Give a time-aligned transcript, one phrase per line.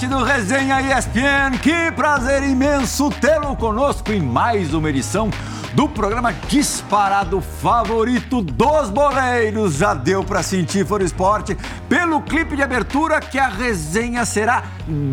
[0.00, 1.58] esporte do Resenha ESPN.
[1.62, 5.30] Que prazer imenso tê-lo conosco em mais uma edição
[5.74, 9.74] do programa disparado favorito dos boleiros.
[9.74, 11.56] Já deu para sentir for esporte
[11.88, 14.64] pelo clipe de abertura que a resenha será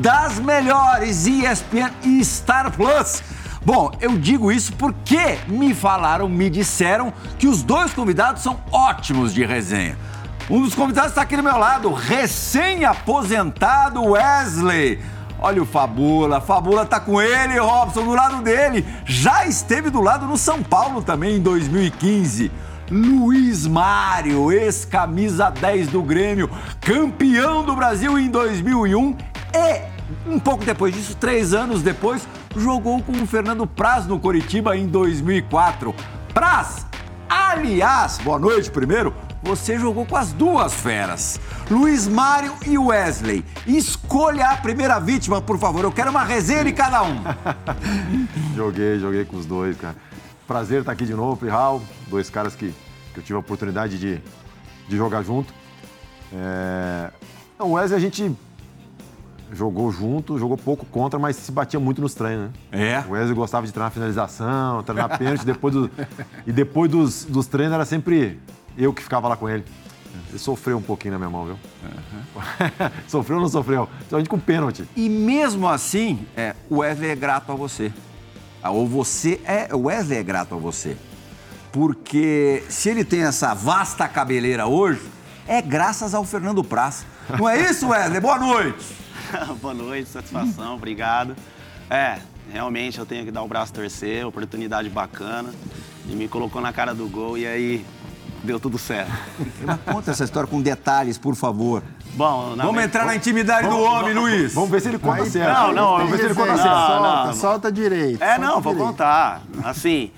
[0.01, 3.23] das melhores ESPN e Star Plus.
[3.65, 9.33] Bom, eu digo isso porque me falaram, me disseram que os dois convidados são ótimos
[9.33, 9.97] de resenha.
[10.49, 14.97] Um dos convidados está aqui do meu lado, recém-aposentado Wesley.
[15.39, 18.85] Olha o Fabula, Fabula tá com ele, Robson, do lado dele.
[19.03, 22.49] Já esteve do lado no São Paulo também em 2015.
[22.89, 29.17] Luiz Mário, ex-camisa 10 do Grêmio, campeão do Brasil em 2001
[29.53, 29.81] e,
[30.25, 34.87] um pouco depois disso, três anos depois, jogou com o Fernando Praz no Coritiba em
[34.87, 35.93] 2004.
[36.33, 36.85] Praz,
[37.29, 43.45] aliás, boa noite primeiro, você jogou com as duas feras, Luiz Mário e Wesley.
[43.65, 45.83] Escolha a primeira vítima, por favor.
[45.83, 47.23] Eu quero uma resenha de cada um.
[48.55, 49.95] joguei, joguei com os dois, cara.
[50.47, 51.81] Prazer estar aqui de novo, Prihal.
[52.07, 52.73] Dois caras que,
[53.13, 54.21] que eu tive a oportunidade de,
[54.87, 55.53] de jogar junto.
[56.33, 57.11] É...
[57.59, 58.35] O Wesley a gente
[59.51, 63.03] jogou junto, jogou pouco contra, mas se batia muito nos treinos, né?
[63.03, 63.03] É.
[63.07, 65.89] O Wesley gostava de treinar finalização, treinar pênalti, depois do...
[66.45, 68.39] e depois dos, dos treinos era sempre
[68.77, 69.65] eu que ficava lá com ele.
[70.29, 71.59] Ele sofreu um pouquinho na minha mão, viu?
[71.83, 72.89] Uhum.
[73.07, 73.87] sofreu ou não sofreu?
[73.87, 74.83] Principalmente com pênalti.
[74.95, 77.91] E mesmo assim, é, o Wesley é grato a você.
[78.61, 79.73] Ah, ou você é.
[79.73, 80.97] O Wesley é grato a você.
[81.71, 85.01] Porque se ele tem essa vasta cabeleira hoje,
[85.47, 87.05] é graças ao Fernando Praz.
[87.37, 88.19] Não é isso, Wesley?
[88.19, 88.95] Boa noite.
[89.61, 91.35] Boa noite, satisfação, obrigado.
[91.89, 92.19] É,
[92.51, 95.53] realmente eu tenho que dar o braço a torcer, oportunidade bacana.
[96.09, 97.85] E me colocou na cara do gol e aí
[98.47, 99.11] deu tudo certo.
[99.63, 101.83] Mas conta essa história com detalhes, por favor.
[102.15, 104.53] Bom, vamos entrar na intimidade do homem, Luiz.
[104.53, 105.53] Vamos ver se ele conta certo.
[105.53, 106.87] Não, não, vamos ver se ele conta certo.
[106.87, 108.23] Solta, não, solta direito.
[108.23, 108.89] É, solta não, vou direito.
[108.91, 109.41] contar.
[109.63, 110.11] Assim,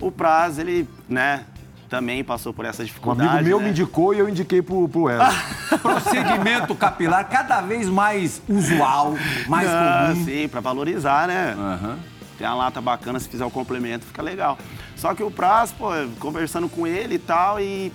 [0.00, 1.42] o Praz, ele, né,
[1.90, 3.28] também passou por essa Um dificuldade.
[3.28, 3.64] amigo meu né?
[3.64, 5.36] me indicou e eu indiquei pro, pro Wesley.
[5.82, 9.14] Procedimento capilar cada vez mais usual,
[9.46, 10.24] mais Ah, comum.
[10.24, 11.54] Sim, pra valorizar, né?
[11.58, 11.98] Aham.
[12.38, 14.58] Tem uma lata bacana, se fizer o complemento, fica legal.
[14.96, 17.92] Só que o Praz, pô, conversando com ele e tal, e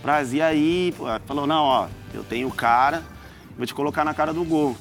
[0.00, 3.02] Praz, e aí, pô, falou, não, ó, eu tenho cara,
[3.56, 4.76] vou te colocar na cara do gol.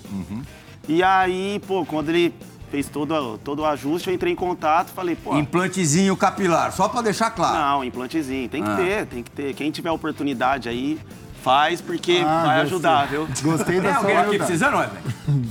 [0.88, 2.34] E aí, pô, quando ele
[2.72, 7.02] fez todo, todo o ajuste, eu entrei em contato, falei, pô, Implantezinho capilar, só pra
[7.02, 7.58] deixar claro.
[7.60, 8.76] não, implantezinho, tem que Ah.
[8.78, 9.54] ter, tem que ter.
[9.54, 10.98] Quem tiver oportunidade aí,
[11.44, 12.62] faz, porque Ah, vai gostei.
[12.76, 13.28] ajudar, viu?
[13.42, 15.02] Gostei Tem da alguém sua aqui precisando, Wesley?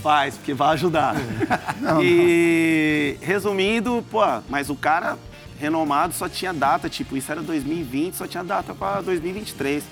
[0.03, 1.15] Faz, porque vai ajudar.
[2.03, 5.17] e resumindo, pô, mas o cara
[5.59, 9.85] renomado só tinha data, tipo, isso era 2020, só tinha data pra 2023.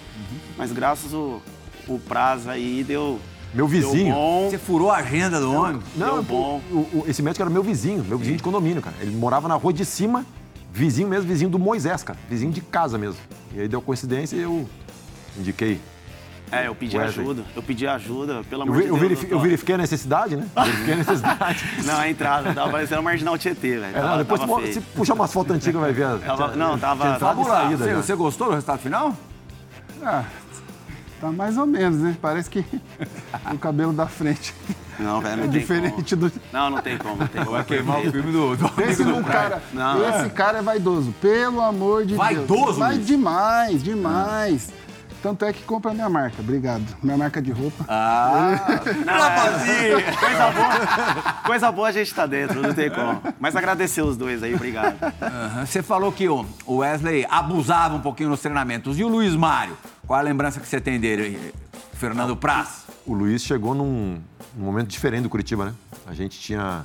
[0.56, 1.40] Mas graças ao
[1.86, 3.18] o prazo aí deu.
[3.54, 4.14] Meu vizinho.
[4.50, 5.80] Você furou a agenda do homem?
[5.96, 6.60] Não, Deu bom.
[6.70, 8.94] o- o- esse médico era meu vizinho, meu vizinho de condomínio, cara.
[9.00, 10.26] Ele morava na rua de cima,
[10.70, 12.18] vizinho mesmo, vizinho do Moisés, cara.
[12.28, 13.18] Vizinho de casa mesmo.
[13.54, 14.68] E aí deu coincidência e eu
[15.36, 15.80] indiquei.
[16.50, 17.20] É, eu pedi Wesley.
[17.26, 17.44] ajuda.
[17.54, 19.02] Eu pedi ajuda, pelo Eu, amor vi- de eu Deus.
[19.08, 20.46] verifi- eu verifiquei a necessidade, né?
[20.56, 21.64] Verifiquei a necessidade.
[21.84, 23.84] Não, a entrada, tava parecendo Marginal Tietê, velho.
[23.84, 26.04] É, Tava- não, depois tava se puxar umas fotos antigas vai ver.
[26.04, 27.44] a- Tava- não, tava- lá.
[27.64, 29.14] saída Você, você gostou do resultado final?
[30.02, 30.24] Ah,
[31.20, 32.16] tá mais ou menos, né?
[32.22, 32.64] Parece que
[33.52, 34.54] o cabelo da frente
[34.98, 36.30] Não, velho, não é tem diferente como.
[36.30, 36.40] do.
[36.50, 37.56] Não, não tem como, não tem como.
[37.56, 41.12] Vai queimar o filme do, do Esse, do um cara, Não, esse cara é vaidoso,
[41.20, 42.76] pelo amor de Vaidoso, Deus.
[42.78, 43.06] Vai Luiz?
[43.06, 44.77] demais, demais.
[45.22, 46.84] Tanto é que compra a minha marca, obrigado.
[47.02, 47.84] Minha marca de roupa.
[47.88, 48.54] Ah,
[49.06, 49.98] rapazinho.
[50.18, 53.20] Coisa boa, coisa boa a gente tá dentro, não tem como.
[53.38, 54.96] Mas agradecer os dois aí, obrigado.
[55.66, 58.98] Você falou que o o Wesley abusava um pouquinho nos treinamentos.
[58.98, 59.76] E o Luiz Mário?
[60.06, 61.52] Qual a lembrança que você tem dele?
[61.94, 62.86] Fernando Praz?
[63.06, 64.20] O Luiz chegou num,
[64.56, 65.74] num momento diferente do Curitiba, né?
[66.06, 66.84] A gente tinha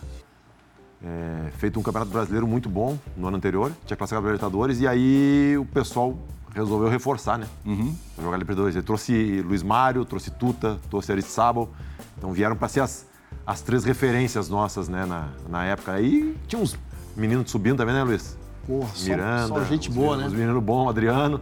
[1.03, 4.88] é, feito um campeonato brasileiro muito bom no ano anterior, tinha classificado para Libertadores, e
[4.88, 6.18] aí o pessoal
[6.53, 7.47] resolveu reforçar, né?
[7.65, 7.95] Uhum.
[8.21, 8.75] Jogar Libertadores.
[8.75, 11.69] Ele trouxe Luiz Mário, trouxe Tuta, trouxe Aristizábal.
[12.17, 13.05] Então vieram para ser as,
[13.45, 15.94] as três referências nossas, né, na, na época.
[15.94, 16.77] Aí tinha uns
[17.15, 18.38] meninos subindo também, né, Luiz?
[18.67, 19.47] Porra, só, Miranda.
[19.47, 20.45] só gente os boa, meninos- Os né?
[20.45, 21.41] meninos bons, Adriano.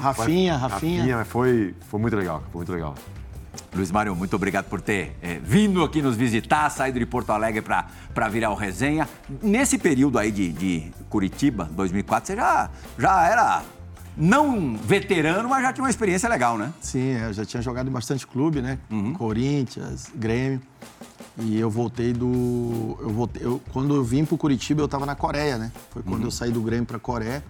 [0.00, 1.16] Rafinha, Rafinha.
[1.16, 2.94] mas foi, foi muito legal, foi muito legal.
[3.74, 7.60] Luiz Mário, muito obrigado por ter eh, vindo aqui nos visitar, saído de Porto Alegre
[7.62, 9.08] para virar o resenha.
[9.42, 13.62] Nesse período aí de, de Curitiba, 2004, você já, já era
[14.20, 16.72] não veterano, mas já tinha uma experiência legal, né?
[16.80, 18.78] Sim, eu já tinha jogado em bastante clube, né?
[19.16, 20.60] Corinthians, Grêmio.
[21.38, 22.96] E eu voltei do.
[23.00, 25.72] Eu voltei, eu- quando eu vim pro Curitiba, eu tava na Coreia, né?
[25.90, 27.42] Foi quando eu saí do Grêmio pra Coreia.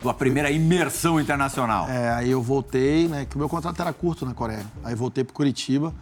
[0.00, 1.88] Tua primeira imersão internacional.
[1.88, 3.24] É, aí eu voltei, né?
[3.28, 4.64] Que o meu contrato era curto na Coreia.
[4.82, 5.94] Aí voltei pro Curitiba.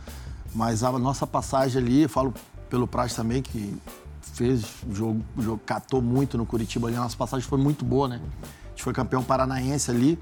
[0.54, 2.32] Mas a nossa passagem ali, eu falo
[2.70, 3.76] pelo Praz também, que
[4.34, 6.96] fez jogo, jogo, catou muito no Curitiba ali.
[6.96, 8.20] A nossa passagem foi muito boa, né?
[8.76, 10.18] A gente foi campeão paranaense ali.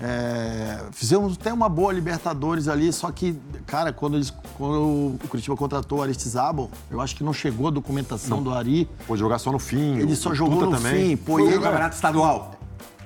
[0.00, 5.56] É, fizemos até uma boa Libertadores ali, só que, cara, quando, eles, quando o Curitiba
[5.56, 8.88] contratou o Aristizábal, eu acho que não chegou a documentação do Ari.
[9.06, 9.96] Pôde jogar só no fim.
[9.98, 11.10] Ele só Tuta jogou no também.
[11.10, 11.16] fim.
[11.16, 12.56] Pô, Foi ele, o campeonato estadual.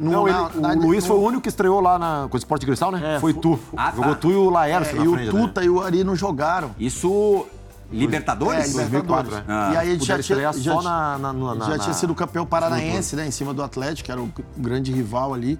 [0.01, 2.27] no- Não, ele- na- o na- Luiz no- foi o único que estreou lá na,
[2.31, 3.17] com o Sport Cristal, né?
[3.17, 3.59] É, foi foi- tu.
[3.77, 3.97] Ah, tá.
[3.97, 5.67] Jogou tu e o Laércio É, na e frente, o Tuta né?
[5.67, 6.71] e o Ari não jogaram.
[6.79, 7.45] Isso,
[7.91, 8.65] Libertadores?
[8.65, 9.31] É, Libertadores.
[9.31, 9.45] 2004, né?
[9.73, 12.45] E aí a gente já tinha, já, só na- na- na- já tinha sido campeão
[12.47, 13.27] paranaense, né?
[13.27, 15.59] Em cima do Atlético, que era o grande rival ali.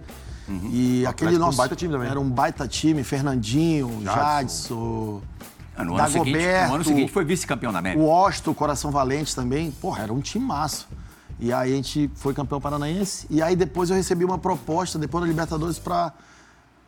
[0.71, 1.59] E aquele Atlético era um nosso.
[1.59, 2.09] baita time também.
[2.09, 5.21] Era um baita time, Fernandinho, Jadson,
[5.77, 8.03] Ah, No ano, seguinte, Dagoberto, no ano seguinte foi vice-campeão da América.
[8.03, 9.71] o Osto, o Coração Valente também.
[9.71, 10.87] Porra, era um time massa.
[11.39, 13.27] E aí a gente foi campeão paranaense.
[13.31, 16.13] E aí depois eu recebi uma proposta, depois da Libertadores, pra,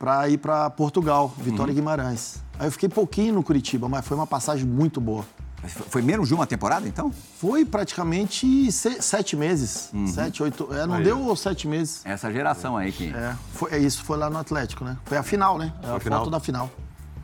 [0.01, 2.43] pra ir pra Portugal, Vitória e Guimarães.
[2.59, 5.27] Aí eu fiquei pouquinho no Curitiba, mas foi uma passagem muito boa.
[5.63, 7.13] Mas foi- Foi menos de uma temporada, então?
[7.39, 9.91] Foi praticamente se- sete meses.
[10.07, 10.73] Sete, oito.
[10.75, 11.05] É, não Aí.
[11.05, 12.01] deu sete meses.
[12.07, 14.97] Essa geração aí que É, foi, é isso, foi lá no Atlético, né?
[15.05, 15.71] Foi a final, né?
[15.83, 16.21] É a, a final.
[16.21, 16.71] foto da final.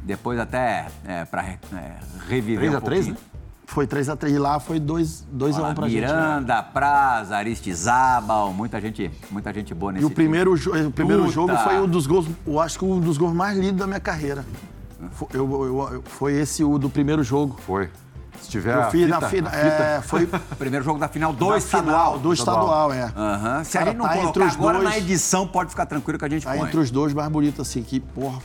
[0.02, 1.58] depois até é, pra é,
[2.28, 3.26] reviver 3 um a 3, pouquinho.
[3.32, 3.35] né?
[3.66, 6.00] Foi 3x3 e lá foi 2x1 Olha lá, pra gente.
[6.00, 6.06] né?
[6.06, 11.22] Miranda, Praz, Aristizábal, muita gente, muita gente boa nesse E o primeiro, jo- o primeiro
[11.24, 11.34] Puta.
[11.34, 14.00] jogo foi um dos gols, eu acho que um dos gols mais lindos da minha
[14.00, 14.44] carreira.
[15.12, 17.56] Foi, eu- eu- eu- foi esse o do primeiro jogo.
[17.66, 17.90] Foi.
[18.40, 20.26] Se tiver Eu a fiz fita, na fina, a fita, é, foi.
[20.58, 22.06] Primeiro jogo da final do da estadual.
[22.12, 23.10] final, do estadual, é.
[23.16, 23.64] Aham.
[23.64, 26.24] Se a gente não tá entre colocar agora dois- na edição, pode ficar tranquilo que
[26.24, 26.60] a gente Tá põe.
[26.68, 28.38] entre os dois mais bonitos, assim, que, porra,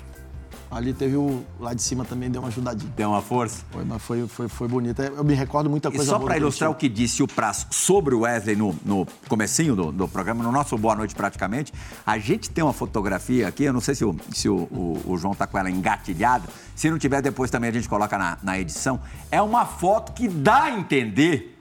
[0.71, 1.44] ali teve o.
[1.59, 2.91] Lá de cima também deu uma ajudadinha.
[2.95, 3.63] Deu uma força.
[3.71, 5.01] Foi, mas foi, foi, foi bonito.
[5.01, 7.68] Eu me recordo muita E coisa só boa para ilustrar o que disse o Praz
[7.69, 11.73] sobre o Wesley no, no comecinho do, do programa, no nosso Boa Noite praticamente,
[12.06, 15.18] a gente tem uma fotografia aqui, eu não sei se o, se o, o- o
[15.18, 16.45] João tá com ela engatilhada,
[16.75, 20.27] se não tiver depois também a gente coloca na, na edição, é uma foto que
[20.27, 21.57] dá a entender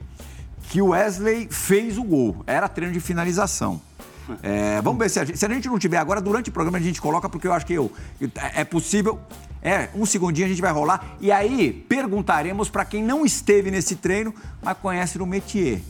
[0.69, 3.81] que o Wesley fez o gol, era treino de finalização.
[4.41, 6.77] É, vamos ver se a, gente, se a gente não tiver agora, durante o programa
[6.77, 7.91] a gente coloca, porque eu acho que eu,
[8.55, 9.19] é possível.
[9.61, 11.17] É, um segundinho a gente vai rolar.
[11.19, 15.81] E aí perguntaremos para quem não esteve nesse treino, mas conhece no métier,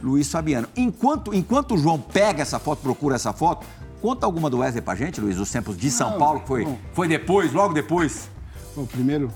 [0.00, 0.66] Luiz Fabiano.
[0.76, 3.66] Enquanto, enquanto o João pega essa foto, procura essa foto,
[4.00, 6.64] conta alguma do Wesley pra gente, Luiz, os tempos de São Não, Paulo, que foi,
[6.64, 6.78] bom.
[6.94, 8.30] foi depois, logo depois.
[8.74, 9.30] Bom, primeiro,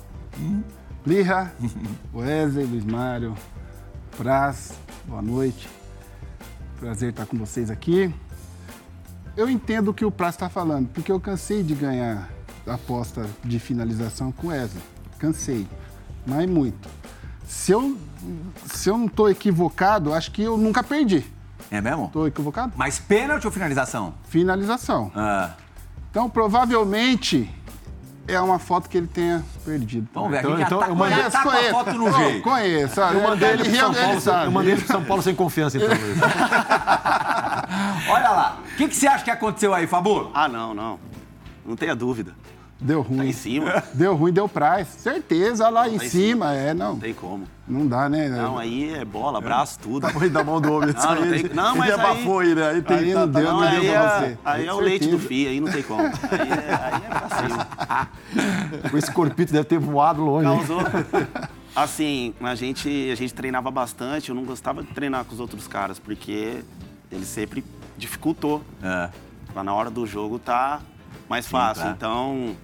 [1.07, 1.53] Lirra,
[2.15, 3.35] Wesley, Luiz Mário,
[4.17, 4.73] Praz,
[5.07, 5.69] boa noite.
[6.79, 8.13] Prazer estar com vocês aqui.
[9.37, 12.29] Eu entendo o que o Praz está falando, porque eu cansei de ganhar
[12.67, 14.83] aposta de finalização com o Wesley.
[15.19, 15.67] Cansei,
[16.27, 16.89] mas muito.
[17.47, 17.97] Se eu,
[18.67, 21.25] se eu não estou equivocado, acho que eu nunca perdi.
[21.71, 22.07] É mesmo?
[22.07, 22.73] Estou equivocado?
[22.77, 24.15] Mas pênalti ou finalização?
[24.29, 25.11] Finalização.
[25.15, 25.55] Ah,
[26.11, 27.51] Então, provavelmente,
[28.29, 30.07] é uma foto que ele tenha perdido.
[30.15, 32.19] vamos ver, Então- já então tá, eu mandei- já tá com a foto no Não,
[32.19, 32.43] jeito.
[32.43, 33.01] Conheço.
[33.01, 34.47] olha, Eu mandei ele ele, pro São ele Paulo, sabe.
[34.47, 35.89] eu mandei ele pro São Paulo sem confiança, então.
[38.09, 40.31] Olha lá, o que, que você acha que aconteceu aí, Fabu?
[40.35, 40.99] Ah, não, não.
[41.65, 42.35] Não tenha dúvida.
[42.83, 43.29] Deu Tá ruim.
[43.29, 43.83] em cima.
[43.95, 44.91] Deu ruim, deu prazo.
[44.99, 46.53] Certeza, lá em Tá em cima.
[46.55, 46.93] É, não.
[46.95, 47.45] Não tem como.
[47.69, 48.29] Não dá, né?
[48.29, 50.07] Não, aí é bola, braço, tudo.
[50.09, 50.91] Ruim da mão do homem.
[50.93, 52.69] Não, não tem- não, ele mas aí- abafou aí, né?
[52.71, 54.39] Aí, tem, Aí tá- não tá- deu, Não, não deu é, pra você.
[54.45, 56.03] aí é o leite do fio, aí não tem como.
[56.03, 58.09] Aí é, aí é pra cima.
[58.99, 60.45] Esse corpito deve ter voado longe.
[60.45, 60.81] Causou.
[61.75, 65.67] Assim, a gente, a gente treinava bastante, eu não gostava de treinar com os outros
[65.67, 66.63] caras, porque
[67.11, 67.65] ele sempre
[67.97, 68.63] dificultou.
[68.83, 69.09] É.
[69.53, 70.81] Pra na hora do jogo tá
[71.33, 71.85] mais fácil.
[71.85, 71.91] tá.
[71.91, 72.55] Então,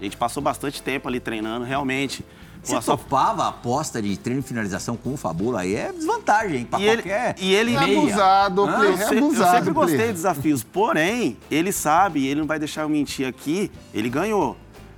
[0.00, 2.22] a gente passou bastante tempo ali treinando, realmente.
[2.22, 5.60] Pô, Você só- topava a aposta de treino de finalização com o Fabula?
[5.60, 6.64] Aí é desvantagem, hein?
[6.68, 7.98] Pra E ele, qualquer e ele É meia.
[7.98, 8.76] abusado, Hã?
[8.78, 9.56] Play, Eu, é se- eu abusado.
[9.56, 10.08] sempre gostei Play.
[10.08, 14.56] de desafios, porém, ele sabe, ele não vai deixar eu mentir aqui, ele ganhou.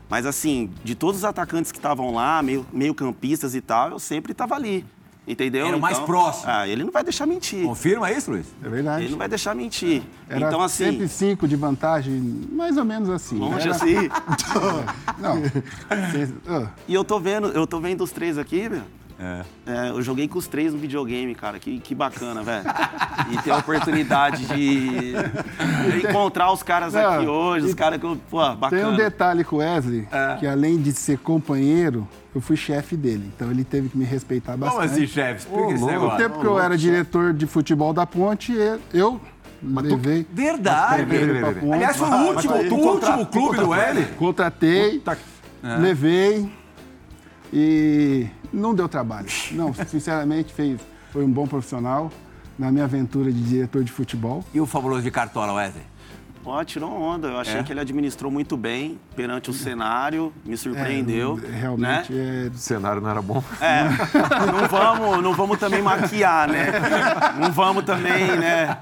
[0.09, 3.99] Mas assim, de todos os atacantes que estavam lá, meio, meio campistas e tal, eu
[3.99, 4.87] sempre estava ali.
[5.29, 5.67] Entendeu?
[5.67, 6.45] Era o mais próximo.
[6.51, 7.63] Ah, ele não vai deixar mentir.
[7.65, 8.47] Confirma isso, Luiz?
[8.65, 9.03] É verdade.
[9.05, 10.03] Ele não vai deixar mentir.
[10.29, 13.37] Era então, assim, sempre cinco de vantagem, mais ou menos assim.
[13.39, 13.95] longe Era- assim.
[15.21, 15.43] Não.
[16.49, 18.83] Ah, E eu tô vendo, eu tô vendo os três aqui, meu.
[19.21, 21.59] É, eu joguei com os três no videogame, cara.
[21.59, 22.65] Que, que bacana, velho.
[23.33, 28.07] E ter a oportunidade de, de encontrar os caras Não, aqui hoje, os caras que
[28.07, 28.17] eu.
[28.31, 28.81] Pô, bacana.
[28.83, 30.37] Tem um detalhe com o Wesley, É.
[30.39, 32.07] que além de ser companheiro,
[32.39, 33.31] eu fui chefe dele.
[33.35, 34.93] Então ele teve que me respeitar Como bastante.
[34.93, 35.41] assim, chefe?
[35.41, 36.07] Explica esse louco.
[36.07, 39.21] No tempo que eu era diretor de futebol da Ponte, eu- eu
[39.63, 40.25] levei.
[40.33, 41.05] Verdade.
[41.05, 44.05] levei Aliás, foi o último, tu o contra- último tu clube do L.
[44.17, 45.19] contratei, Puta-
[45.81, 46.49] levei
[47.53, 49.27] e não deu trabalho.
[49.53, 50.81] Não, sinceramente, fez,
[51.13, 52.11] foi um bom profissional
[52.59, 54.45] na minha aventura de diretor de futebol.
[54.55, 55.83] E o fabuloso de Cartola, Wesley?
[56.49, 57.29] Ó, tirou onda.
[57.29, 57.63] Eu achei É?
[57.63, 61.39] que ele administrou muito bem perante o cenário, me surpreendeu.
[61.45, 62.47] É, realmente né?
[62.47, 62.49] é.
[62.49, 63.43] O cenário não era bom.
[63.61, 63.85] É,
[64.53, 66.67] não vamos, não vamos também maquiar, né?
[67.39, 68.79] Não vamos também, né?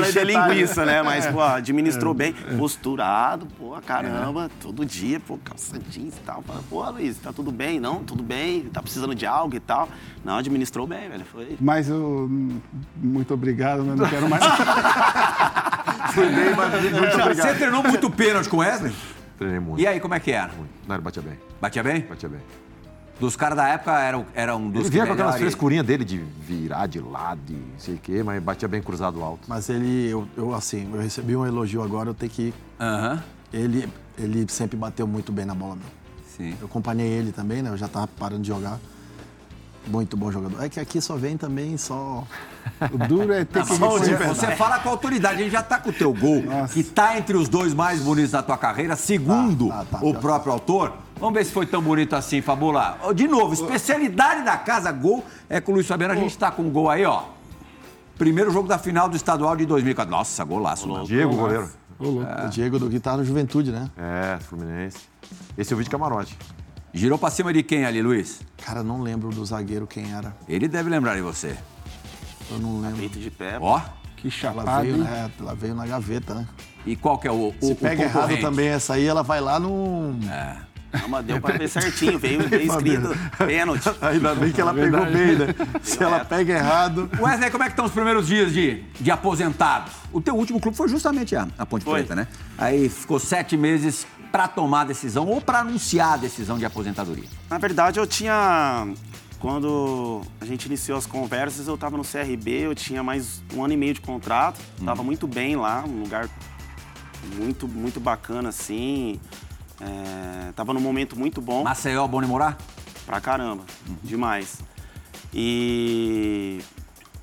[0.00, 1.02] Encher linguiça, né?
[1.02, 6.42] Mas, pô, administrou bem, posturado, pô, caramba, todo dia, pô, calça jeans e tal.
[6.42, 7.78] Fala, Pô, Luiz, tá tudo bem?
[7.80, 9.88] Não, tudo bem, tá precisando de algo e tal.
[10.24, 11.24] Não, administrou bem, velho.
[11.24, 11.56] Foi.
[11.60, 12.28] Mas eu.
[12.30, 12.60] hum,
[12.96, 14.42] Muito obrigado, mas não quero mais.
[16.16, 17.56] Bem, mas muito Você obrigado.
[17.58, 18.92] treinou muito pênalti com o Wesley?
[19.38, 19.80] Treinei muito.
[19.80, 20.50] E aí, como é que era?
[20.86, 21.38] Não, ele batia bem.
[21.60, 22.00] Batia bem?
[22.02, 22.40] Batia bem.
[23.18, 26.04] Dos caras da época, era, era um dos Ele que vinha com aquelas frescurinhas dele
[26.06, 29.42] de virar de lado e não sei o quê, mas batia bem cruzado alto.
[29.46, 32.54] Mas ele, eu, eu, assim, eu recebi um elogio agora, eu tenho que.
[32.80, 33.86] Aham, Ele,
[34.18, 35.84] ele sempre bateu muito bem na bola, meu.
[36.34, 36.56] sim.
[36.60, 37.68] Eu acompanhei ele também, né?
[37.70, 38.78] Eu já tava parando de jogar.
[39.86, 40.62] Muito bom jogador.
[40.64, 42.24] É que aqui só vem também só.
[42.92, 44.16] O duro é ter que Só reconhecer.
[44.16, 46.72] você, você fala com autoridade, a gente já tá com o teu gol, Nossa.
[46.72, 50.12] que tá entre os dois mais bonitos da tua carreira, segundo Tá, tá, tá, o
[50.14, 50.18] tá.
[50.18, 50.92] próprio autor.
[51.18, 52.98] Vamos ver se foi tão bonito assim, Fabula.
[53.14, 56.14] De novo, especialidade da casa gol é com o Luiz Fabiano.
[56.14, 57.24] A gente tá com o gol aí, ó.
[58.16, 60.10] Primeiro jogo da final do estadual de 2004.
[60.10, 61.04] Nossa, golaço, mano.
[61.06, 61.68] Diego, goleiro.
[61.98, 63.90] O Diego do que tá no Juventude, né?
[63.98, 64.98] É, Fluminense.
[65.58, 66.36] Esse eu vi de camarote.
[66.92, 68.40] Girou pra cima de quem ali, Luiz?
[68.64, 70.34] Cara, não lembro do zagueiro quem era.
[70.48, 71.54] Ele deve lembrar de você.
[72.50, 72.98] Eu não lembro.
[72.98, 73.58] Peito de pé.
[73.60, 73.80] Ó,
[74.16, 75.02] Que Ela chapado, veio, hein?
[75.02, 75.30] né?
[75.38, 76.46] Ela veio na gaveta, né?
[76.86, 79.40] e qual que é o, o, Se o pega errado também essa aí, ela vai
[79.40, 80.12] lá no.
[80.92, 83.88] Não, mas deu pra ver certinho, veio, veio escrito pênalti.
[84.02, 85.46] Ainda bem que ela pegou bem, né?
[85.82, 87.08] Se ela pega errado.
[87.20, 89.90] Wesley, como é que estão os primeiros dias de, de aposentado?
[90.12, 92.00] O teu último clube foi justamente a, a Ponte Foi.
[92.00, 92.26] Preta, né?
[92.58, 97.28] Aí ficou sete meses pra tomar a decisão ou pra anunciar a decisão de aposentadoria.
[97.48, 98.88] Na verdade, eu tinha.
[99.40, 103.72] Quando a gente iniciou as conversas, eu estava no CRB, eu tinha mais um ano
[103.72, 106.28] e meio de contrato, estava muito bem lá, um lugar
[107.36, 109.18] muito, muito bacana, assim.
[109.80, 111.64] É, tava num momento muito bom.
[111.64, 112.58] Maceió, bom de morar?
[113.06, 113.64] Pra caramba,
[114.04, 114.58] demais.
[115.32, 116.60] E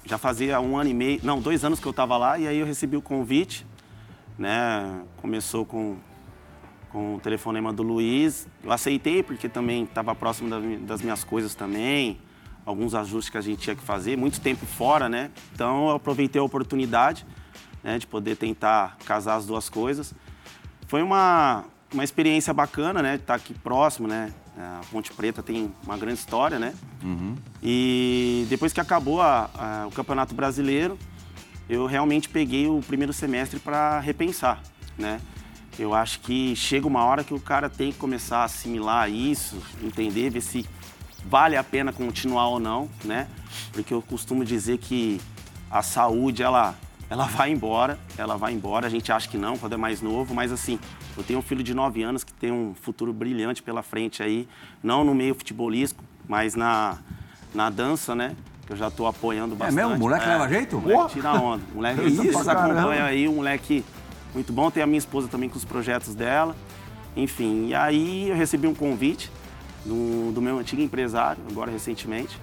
[0.03, 2.57] já fazia um ano e meio, não, dois anos que eu tava lá, e aí
[2.57, 3.63] eu recebi o convite,
[4.39, 5.03] né?
[5.17, 5.97] Começou com,
[6.91, 8.47] com o telefonema do Luiz.
[8.63, 10.49] Eu aceitei, porque também estava próximo
[10.81, 12.19] das minhas coisas também,
[12.65, 15.31] alguns ajustes que a gente tinha que fazer, muito tempo fora, né?
[15.53, 17.25] Então eu aproveitei a oportunidade
[17.83, 20.13] né, de poder tentar casar as duas coisas.
[20.87, 23.15] Foi uma, uma experiência bacana, né?
[23.17, 24.33] De estar aqui próximo, né?
[24.57, 26.73] A Ponte Preta tem uma grande história, né?
[27.61, 30.97] E depois que acabou a- a- o Campeonato Brasileiro,
[31.69, 34.61] eu realmente peguei o primeiro semestre para repensar,
[34.97, 35.19] né?
[35.79, 39.61] Eu acho que chega uma hora que o cara tem que começar a assimilar isso,
[39.83, 40.65] entender, ver se
[41.25, 43.27] vale a pena continuar ou não, né?
[43.71, 45.21] Porque eu costumo dizer que
[45.69, 46.73] a saúde, ela,
[47.09, 48.87] ela vai embora, ela vai embora.
[48.87, 50.79] A gente acha que não quando é mais novo, mas assim,
[51.15, 54.47] eu tenho um filho de 9 anos que tem um futuro brilhante pela frente aí,
[54.81, 56.97] não no meio futebolístico, mas na,
[57.53, 58.35] na dança, né?
[58.65, 59.75] Que eu já estou apoiando bastante.
[59.75, 59.95] mesmo?
[59.95, 60.77] O moleque leva jeito?
[60.77, 61.63] O moleque tira onda.
[61.71, 63.85] O moleque, Isso vocês acompanham aí, um moleque
[64.37, 64.69] muito bom.
[64.69, 66.55] Tem a minha esposa também com os projetos dela.
[67.15, 69.31] Enfim, e aí eu recebi um convite
[69.83, 72.37] do, do meu antigo empresário, agora recentemente,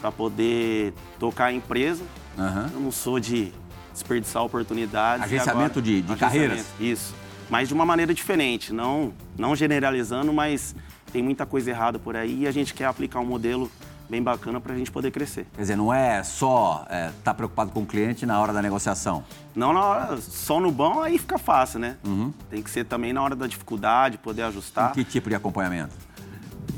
[0.00, 2.02] para poder tocar a empresa.
[2.38, 2.70] Aham.
[2.72, 3.52] Eu não sou de
[3.92, 5.24] desperdiçar oportunidades.
[5.24, 6.64] Agenciamento de- de carreiras.
[6.80, 7.14] Isso.
[7.50, 10.74] Mas de uma maneira diferente, não, não generalizando, mas
[11.12, 13.70] tem muita coisa errada por aí e a gente quer aplicar um modelo
[14.08, 15.46] bem bacana para a gente poder crescer.
[15.54, 16.86] Quer dizer, não é só
[17.18, 19.24] estar preocupado com o cliente na hora da negociação.
[19.54, 21.96] Não na hora, só no bom aí fica fácil, né?
[22.04, 22.32] Uhum.
[22.50, 24.92] Tem que ser também na hora da dificuldade, poder ajustar.
[24.92, 25.94] Que tipo de acompanhamento?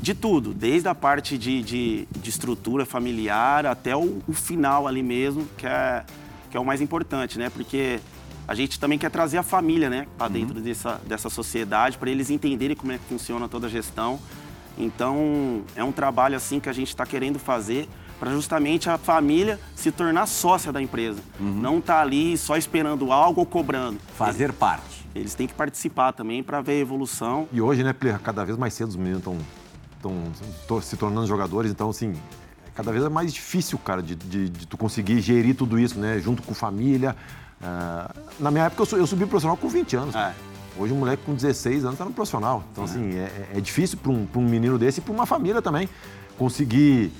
[0.01, 5.01] De tudo, desde a parte de, de, de estrutura familiar até o, o final ali
[5.01, 6.03] mesmo, que é,
[6.49, 7.49] que é o mais importante, né?
[7.49, 7.99] Porque
[8.47, 12.29] a gente também quer trazer a família, né, para dentro dessa, dessa sociedade, para eles
[12.29, 14.17] entenderem como é que funciona toda a gestão.
[14.77, 17.87] Então, é um trabalho assim que a gente está querendo fazer
[18.19, 21.19] para justamente a família se tornar sócia da empresa.
[21.39, 23.99] Não tá ali só esperando algo ou cobrando.
[24.17, 25.05] Fazer parte.
[25.15, 27.47] Eles têm que participar também para ver a evolução.
[27.51, 27.93] E hoje, né,
[28.23, 32.13] cada vez mais cedo os meninos estão se tornando jogadores, então, assim,
[32.75, 36.19] cada vez é mais difícil, cara, de, de, de tu conseguir gerir tudo isso, né,
[36.19, 37.15] junto com família.
[37.61, 40.15] Ah, na minha época, eu, su- eu subi profissional com 20 anos.
[40.15, 40.33] É.
[40.79, 42.63] Hoje, um moleque com 16 anos tá no profissional.
[42.71, 45.61] Então, assim, é, é difícil para um, pra um menino desse e para uma família
[45.61, 45.89] também
[46.37, 47.11] conseguir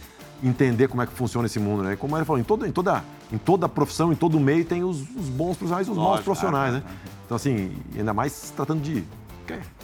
[0.43, 1.95] entender como é que funciona esse mundo, né?
[1.95, 4.97] Como ele falou, em, todo, em, toda, em toda profissão, em todo meio, tem os,
[5.01, 6.83] os bons profissionais e os maus profissionais, é, né?
[7.25, 9.03] Então, assim, ainda mais se tratando de.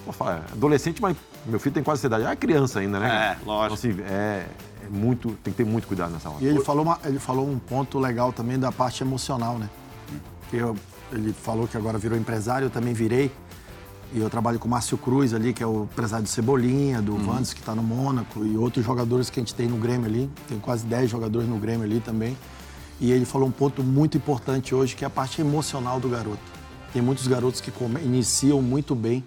[0.03, 1.15] Vou falar, adolescente, mas
[1.45, 2.25] meu filho tem quase essa idade.
[2.25, 3.37] É criança ainda, né?
[3.41, 3.79] É, lógico.
[3.87, 4.45] Então, assim, é,
[4.85, 5.29] é muito.
[5.43, 6.43] Tem que ter muito cuidado nessa hora.
[6.43, 9.69] E ele falou, uma- ele falou um ponto legal também da parte emocional, né?
[10.49, 10.75] Que eu,
[11.13, 13.31] ele falou que agora virou empresário, eu também virei.
[14.13, 17.13] E eu trabalho com o Márcio Cruz ali, que é o empresário do Cebolinha, do
[17.13, 17.23] uhum.
[17.23, 20.29] Vandes, que está no Mônaco, e outros jogadores que a gente tem no Grêmio ali.
[20.47, 22.37] Tem quase 10 jogadores no Grêmio ali também.
[23.01, 26.43] E ele falou um ponto muito importante hoje, que é a parte emocional do garoto.
[26.93, 27.71] Tem muitos garotos que
[28.03, 29.23] iniciam muito bem,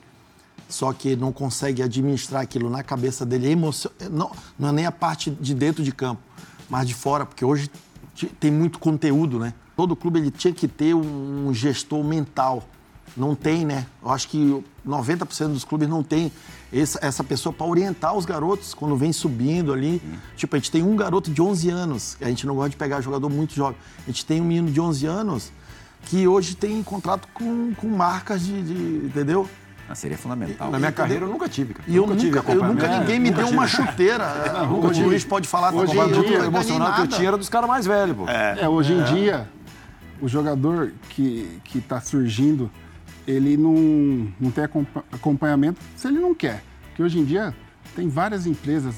[0.68, 3.50] só que não consegue administrar aquilo na cabeça dele.
[3.50, 3.90] Emocio...
[4.08, 6.22] Não, não é nem a parte de dentro de campo,
[6.70, 7.68] mas de fora, porque hoje
[8.38, 9.52] tem muito conteúdo, né?
[9.76, 12.62] Todo clube ele tinha que ter um gestor mental
[13.16, 13.86] não tem, né?
[14.02, 16.32] Eu acho que 90% dos clubes não tem
[16.72, 20.00] essa, essa pessoa para orientar os garotos quando vem subindo ali.
[20.04, 20.16] Hum.
[20.36, 23.00] Tipo, a gente tem um garoto de 11 anos, a gente não gosta de pegar
[23.00, 23.76] jogador muito jovem.
[24.04, 25.52] A gente tem um menino de 11 anos
[26.02, 29.48] que hoje tem contrato com, com marcas de, de entendeu?
[29.88, 30.70] Ah, seria fundamental.
[30.70, 31.88] Na minha carreira eu nunca tive, cara.
[31.88, 34.24] E eu nunca, tive eu nunca ninguém me deu uma chuteira.
[34.66, 37.48] Não, o Luiz pode falar hoje em dia, o emocional que eu tinha era dos
[37.48, 38.28] caras mais velhos, pô.
[38.28, 39.04] É, é hoje em é.
[39.04, 39.48] dia,
[40.20, 42.68] o jogador que está surgindo
[43.26, 44.64] ele não, não tem
[45.12, 46.62] acompanhamento se ele não quer.
[46.88, 47.54] Porque hoje em dia
[47.94, 48.94] tem várias empresas,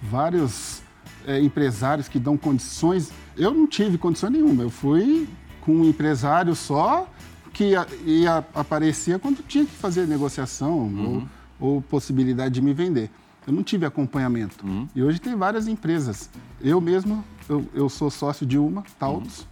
[0.00, 0.82] vários
[1.26, 3.10] é, empresários que dão condições.
[3.36, 5.28] Eu não tive condição nenhuma, eu fui
[5.60, 7.08] com um empresário só
[7.52, 11.26] que ia, ia aparecia quando tinha que fazer negociação uhum.
[11.58, 13.10] ou, ou, possibilidade de me vender.
[13.46, 14.66] Eu não tive acompanhamento.
[14.66, 14.88] Uhum.
[14.94, 16.28] E hoje tem várias empresas.
[16.60, 19.46] Eu mesmo, eu, eu sou sócio de uma, Tautos, uhum.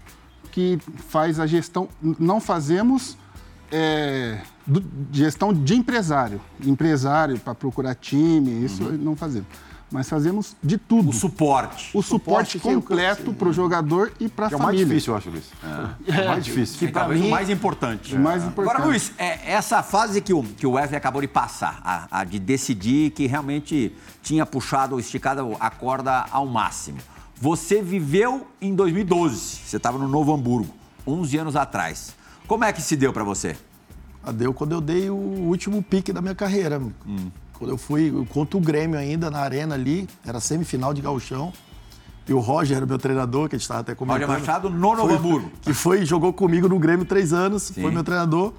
[0.50, 1.88] que faz a gestão.
[2.00, 3.16] Não fazemos
[3.72, 6.40] é, do, gestão de empresário.
[6.64, 8.98] Empresário para procurar time, isso uhum.
[8.98, 9.48] não fazemos.
[9.90, 11.10] Mas fazemos de tudo.
[11.10, 11.90] O suporte.
[11.92, 14.62] O suporte, suporte completo para o jogador e para a família.
[14.62, 15.44] É o mais difícil, eu acho, Luiz.
[15.62, 16.78] É, é o mais difícil.
[16.78, 18.14] Que para mim o mais importante.
[18.14, 18.18] É.
[18.18, 18.74] mais importante.
[18.74, 22.24] Agora, Luiz, é, essa fase que o, que o Wesley acabou de passar, a, a
[22.24, 26.98] de decidir que realmente tinha puxado, esticado a corda ao máximo.
[27.38, 30.72] Você viveu em 2012, você estava no Novo Hamburgo,
[31.06, 32.14] 11 anos atrás.
[32.52, 33.56] Como é que se deu para você?
[34.22, 36.82] Ah, deu quando eu dei o último pique da minha carreira.
[37.06, 37.30] Hum.
[37.54, 41.50] Quando eu fui contra o Grêmio ainda na arena ali, era semifinal de gauchão.
[42.28, 44.28] E o Roger era o meu treinador, que a gente estava até comentando.
[44.28, 45.50] Roger Machado no Novo Hamburgo.
[45.62, 47.80] Que foi, jogou comigo no Grêmio três anos, Sim.
[47.80, 48.52] foi meu treinador.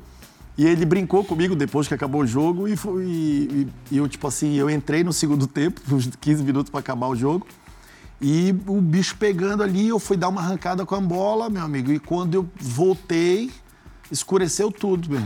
[0.58, 4.28] E ele brincou comigo depois que acabou o jogo e, foi, e, e eu, tipo
[4.28, 7.46] assim, eu entrei no segundo tempo, uns 15 minutos para acabar o jogo.
[8.20, 11.92] E o bicho pegando ali, eu fui dar uma arrancada com a bola, meu amigo.
[11.92, 13.52] E quando eu voltei,
[14.14, 15.22] escureceu tudo, meu.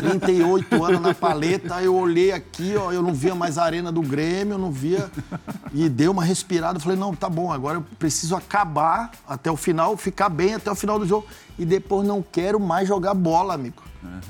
[0.00, 4.00] 38 anos na paleta, eu olhei aqui, ó, eu não via mais a arena do
[4.00, 5.10] Grêmio, eu não via.
[5.74, 9.96] E deu uma respirada, falei, não, tá bom, agora eu preciso acabar até o final,
[9.96, 11.26] ficar bem até o final do jogo.
[11.58, 13.82] E depois não quero mais jogar bola, amigo.
[14.02, 14.20] Uhum.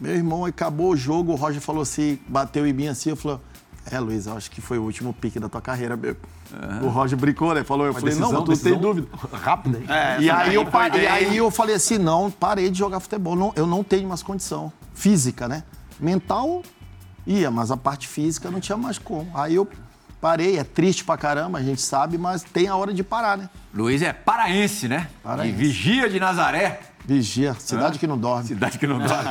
[0.00, 3.38] Meu irmão, acabou o jogo, o Roger falou assim, bateu em mim assim, eu falei,
[3.90, 6.18] é, Luiz, eu acho que foi o último pique da tua carreira mesmo.
[6.62, 6.86] Uhum.
[6.86, 7.64] O Roger brincou, né?
[7.64, 9.08] Falou, eu Uma falei, decisão, não, tu tem dúvida.
[9.32, 9.84] Rápida, hein?
[9.88, 13.34] É, e, aí eu parei, e aí eu falei assim, não, parei de jogar futebol.
[13.36, 15.64] Não, eu não tenho mais condição física, né?
[15.98, 16.62] Mental
[17.26, 19.30] ia, mas a parte física não tinha mais como.
[19.34, 19.68] Aí eu
[20.20, 23.48] parei, é triste pra caramba, a gente sabe, mas tem a hora de parar, né?
[23.74, 25.08] Luiz é paraense, né?
[25.22, 25.50] Paraense.
[25.50, 26.80] E vigia de Nazaré.
[27.06, 28.48] Vigia, cidade que não dorme.
[28.48, 29.28] Cidade que não dorme.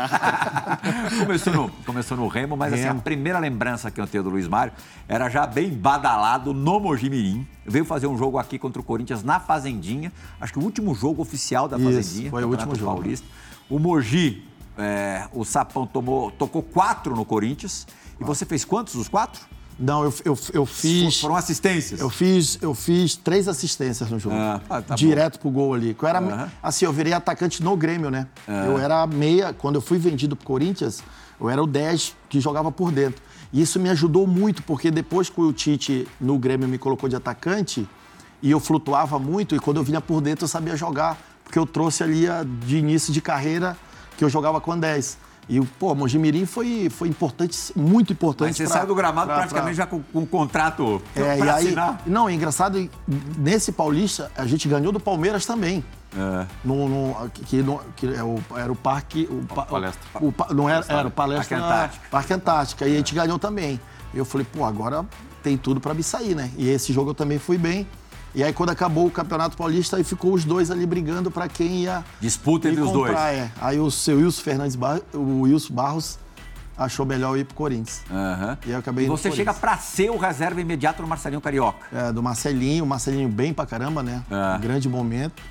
[1.25, 2.88] começou, no, começou no Remo, mas Remo.
[2.88, 4.73] Assim, a primeira lembrança que eu tenho do Luiz Mário
[5.07, 7.47] era já bem badalado no Mojimirim.
[7.65, 10.12] Veio fazer um jogo aqui contra o Corinthians na Fazendinha.
[10.39, 12.23] Acho que o último jogo oficial da Fazendinha.
[12.23, 12.93] Isso, foi o último jogo.
[12.93, 13.25] Paulista.
[13.67, 17.88] O Mogi, é, o Sapão tomou, tocou quatro no Corinthians.
[18.21, 19.41] E você fez quantos dos quatro?
[19.79, 21.19] Não, eu, eu, eu fiz.
[21.19, 21.99] Foram assistências?
[21.99, 24.36] Eu fiz, eu fiz três assistências no jogo.
[24.36, 25.41] Ah, ah tá direto bom.
[25.41, 25.95] pro gol ali.
[25.99, 26.49] Eu era, uhum.
[26.62, 28.27] Assim, eu virei atacante no Grêmio, né?
[28.47, 28.65] Uhum.
[28.65, 29.53] Eu era meia.
[29.53, 31.01] Quando eu fui vendido pro Corinthians,
[31.39, 33.21] eu era o 10 que jogava por dentro.
[33.51, 37.15] E isso me ajudou muito, porque depois que o Tite no Grêmio me colocou de
[37.15, 37.88] atacante,
[38.41, 41.65] e eu flutuava muito, e quando eu vinha por dentro eu sabia jogar, porque eu
[41.65, 43.77] trouxe ali a, de início de carreira
[44.17, 45.17] que eu jogava com 10.
[45.47, 48.49] E, pô, Mojimirim foi, foi importante, muito importante.
[48.49, 49.84] Mas você pra, saiu do gramado pra, praticamente pra...
[49.84, 52.01] já com, com um contrato é, pra e aí, assinar.
[52.06, 52.89] Não, é engraçado,
[53.38, 55.84] nesse Paulista, a gente ganhou do Palmeiras também.
[56.15, 56.45] É.
[56.63, 59.27] No, no, que, no, que é o, era o parque.
[59.29, 60.01] O, o palestra.
[60.21, 61.58] O, o, não era, era o palestra.
[61.58, 62.08] Parque Antártica.
[62.10, 62.88] Parque Antártica.
[62.88, 63.79] E a gente ganhou também.
[64.13, 65.03] Eu falei, pô, agora
[65.41, 66.51] tem tudo para me sair, né?
[66.56, 67.88] E esse jogo eu também fui bem.
[68.36, 71.84] E aí, quando acabou o Campeonato Paulista, aí ficou os dois ali brigando para quem
[71.84, 72.04] ia.
[72.19, 73.19] Disputa entre comprar, os dois.
[73.19, 73.52] É.
[73.62, 75.02] Aí o seu Wilson Fernandes Bar...
[75.13, 76.19] o Wilson Barros
[76.78, 78.02] achou melhor ir pro Corinthians.
[78.10, 78.58] Uhum.
[78.65, 81.86] E eu acabei Você chega para ser o reserva imediato do Marcelinho Carioca.
[81.93, 84.24] É, do Marcelinho, o Marcelinho bem pra caramba, né?
[84.30, 84.58] É.
[84.58, 85.41] Um grande momento.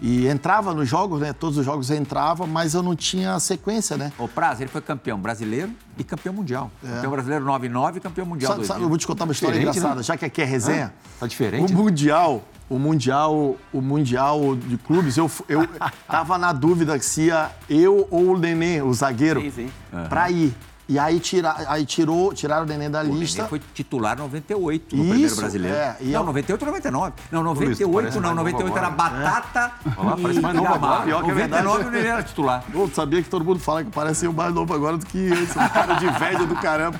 [0.00, 1.32] E entrava nos jogos, né?
[1.32, 4.12] Todos os jogos entrava, mas eu não tinha sequência, né?
[4.16, 6.70] O Praz, ele foi campeão brasileiro e campeão mundial.
[6.80, 8.84] Campeão brasileiro 9-9 e campeão mundial Sabe, sabe, 2000.
[8.84, 10.02] eu vou te contar uma história Diferente, engraçada, né?
[10.04, 10.94] já que aqui é resenha.
[11.18, 11.72] Tá diferente.
[11.72, 15.66] O Mundial, o Mundial, o Mundial de clubes, eu, eu
[16.06, 19.70] tava na dúvida se ia eu ou o Nenê, o zagueiro, Sim, sim.
[20.08, 20.54] pra ir.
[20.88, 23.44] E aí, tira, aí tirou, tiraram o Nenê da O Nenê lista.
[23.46, 25.76] foi titular 98 no primeiro Isso, brasileiro.
[25.76, 27.12] é, e não, eu- 98 ou 99.
[27.30, 29.10] Não, Luiz, 98 parece não, mais novo 98 era agora.
[29.10, 31.04] Batata Olha lá, e parece mais novo agora, Gamarra.
[31.04, 32.64] pior que é 99 o Nenê era titular.
[32.72, 35.54] Pô, sabia que todo mundo fala que parece eu mais novo agora do que esse
[35.54, 36.98] cara de velho do caramba.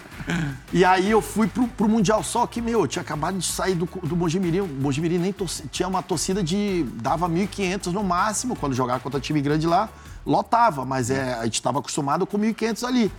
[0.71, 3.75] E aí eu fui pro, pro Mundial, só que, meu, eu tinha acabado de sair
[3.75, 4.61] do, do Mojimirim.
[4.61, 6.85] O Mojimirim nem torci- tinha uma torcida de.
[6.97, 9.89] dava 1.500 no máximo, quando jogava contra time grande lá,
[10.27, 13.11] lotava, mas é, a gente estava acostumado com 1.500 ali.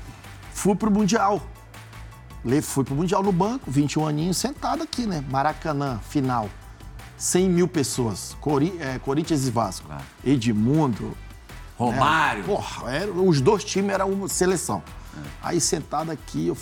[0.53, 1.41] Fui pro Mundial.
[2.63, 5.23] Fui pro Mundial no banco, 21 aninhos, sentado aqui, né?
[5.29, 6.49] Maracanã, final.
[7.17, 8.35] 100 mil pessoas.
[8.39, 9.87] Cori- é, Corinthians e Vasco.
[9.87, 10.03] Claro.
[10.23, 11.15] Edmundo,
[11.77, 12.43] Romário.
[12.45, 14.81] Porra, era- os dois times eram uma seleção.
[15.41, 16.57] Aí sentado aqui, eu,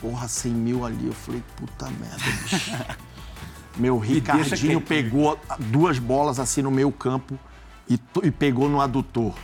[0.00, 2.72] porra, 100 mil ali, eu falei, puta merda, bicho.
[3.76, 7.38] Meu Ricardinho pegou duas bolas assim no meio campo
[7.90, 9.34] e, e pegou no adutor.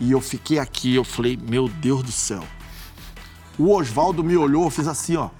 [0.00, 2.42] E eu fiquei aqui, eu falei, meu Deus do céu.
[3.58, 5.30] O Oswaldo me olhou, fiz assim, ó.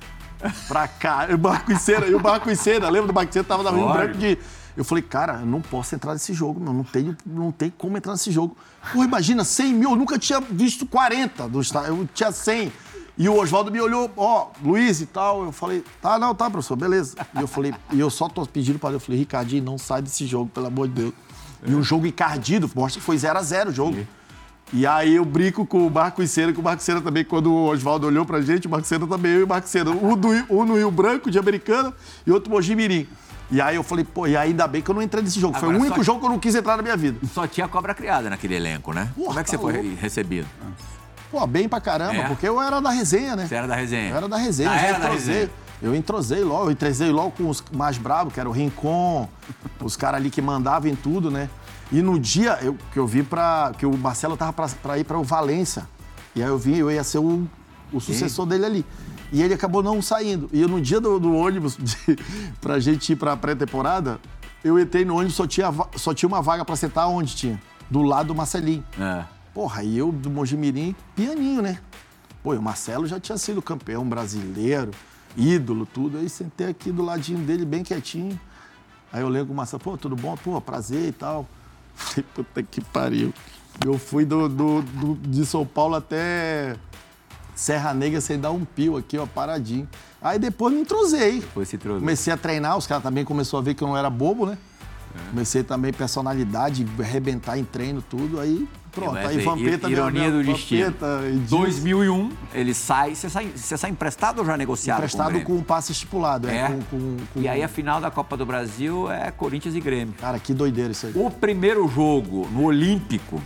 [0.69, 1.27] Pra cá.
[1.31, 3.45] E o Marco em Cena, e o Marco em Cena, lembra do Marco em Cena?
[3.45, 3.93] Tava na Rio.
[3.93, 4.39] Branco de.
[4.77, 6.73] Eu falei, cara, eu não posso entrar nesse jogo, meu.
[6.73, 8.57] Não tenho, não tem como entrar nesse jogo.
[8.93, 12.71] Pô, imagina, 100 mil, eu nunca tinha visto 40 do estádio, eu tinha 100.
[13.19, 15.45] E o Oswaldo me olhou, ó, Luiz e tal.
[15.45, 17.17] Eu falei, tá, não, tá, professor, beleza.
[17.35, 20.03] E eu falei, e eu só tô pedindo pra ele, eu falei, Ricardinho, não sai
[20.03, 21.15] desse jogo, pelo amor de Deus.
[21.67, 24.07] E um jogo encardido, mostra que foi 0 a 0 o jogo.
[24.73, 27.67] E aí eu brinco com o Marco Cena, que o Marco Cena também, quando o
[27.69, 29.91] Oswaldo olhou pra gente, o Marco Cena também, eu e o Marco Cena.
[29.93, 31.93] Um, do, um no Rio Branco, de Americana,
[32.27, 33.07] e outro Mojimirim.
[33.49, 35.55] E aí eu falei, pô, e ainda bem que eu não entrei nesse jogo.
[35.57, 37.19] Foi Agora, o único jogo que eu não quis entrar na minha vida.
[37.33, 39.09] Só tinha cobra criada naquele elenco, né?
[39.15, 39.97] Porra, Como é que tá você foi louco.
[40.01, 40.49] recebido?
[41.31, 42.29] Pô, bem pra caramba, É?
[42.29, 43.47] porque eu era da resenha, né?
[43.47, 44.11] Você era da resenha?
[44.11, 45.35] Eu era da resenha, Ah, era da entrosei.
[45.35, 45.51] resenha.
[45.81, 49.29] Eu entrosei logo, eu entrosei logo com os mais bravos, que era o Rincon,
[49.81, 51.49] os caras ali que mandavam em tudo, né?
[51.93, 53.73] E no dia eu, que eu vi pra.
[53.79, 55.87] que o Marcelo tava pra, pra ir pra o Valência.
[56.35, 57.49] E aí eu vi, eu ia ser o,
[57.93, 58.87] o sucessor dele ali.
[59.33, 60.49] E ele acabou não saindo.
[60.53, 62.17] E eu, no dia do, do ônibus, de,
[62.61, 64.21] pra gente ir pra pré-temporada,
[64.63, 67.61] eu entrei no ônibus, só tinha, só tinha uma vaga pra sentar onde tinha?
[67.91, 68.85] Do lado do Marcelinho.
[68.99, 69.25] É.
[69.55, 71.79] Porra, e eu do Mojimirim, pianinho, né?
[72.43, 74.91] Pô, e o Marcelo já tinha sido campeão brasileiro,
[75.37, 76.19] ídolo, tudo.
[76.19, 78.39] Aí sentei aqui do ladinho dele, bem quietinho.
[79.13, 80.37] Aí eu lembro com o Marcelo, pô, tudo bom?
[80.37, 81.49] Pô, prazer e tal.
[81.97, 83.33] Falei, puta que pariu.
[83.85, 86.77] Eu fui do, do- do- de São Paulo até
[87.55, 89.89] Serra Negra sem dar um pio aqui, ó, paradinho.
[90.21, 91.41] Aí depois me entrosei.
[91.41, 92.01] Depois se entrosou.
[92.01, 94.57] Comecei a treinar, os caras também começaram a ver que eu não era bobo, né?
[95.15, 95.31] É.
[95.31, 98.41] Comecei também personalidade, arrebentar em treino, tudo.
[98.41, 98.67] Aí
[99.01, 99.17] pronto.
[99.17, 99.89] Aí Vampeta...
[99.91, 100.87] ironia do destino.
[100.87, 103.15] Vampeta, Edilson, 2001, ele sai.
[103.15, 104.99] Você sai, você sai emprestado ou já negociado?
[104.99, 106.49] Emprestado com, o com um passe estipulado.
[106.49, 106.67] É, É?
[106.69, 110.15] com, com- com- E aí a final da Copa do Brasil é Corinthians e Grêmio.
[110.19, 111.13] Cara, que doideira isso aí.
[111.15, 113.41] O primeiro jogo no Olímpico,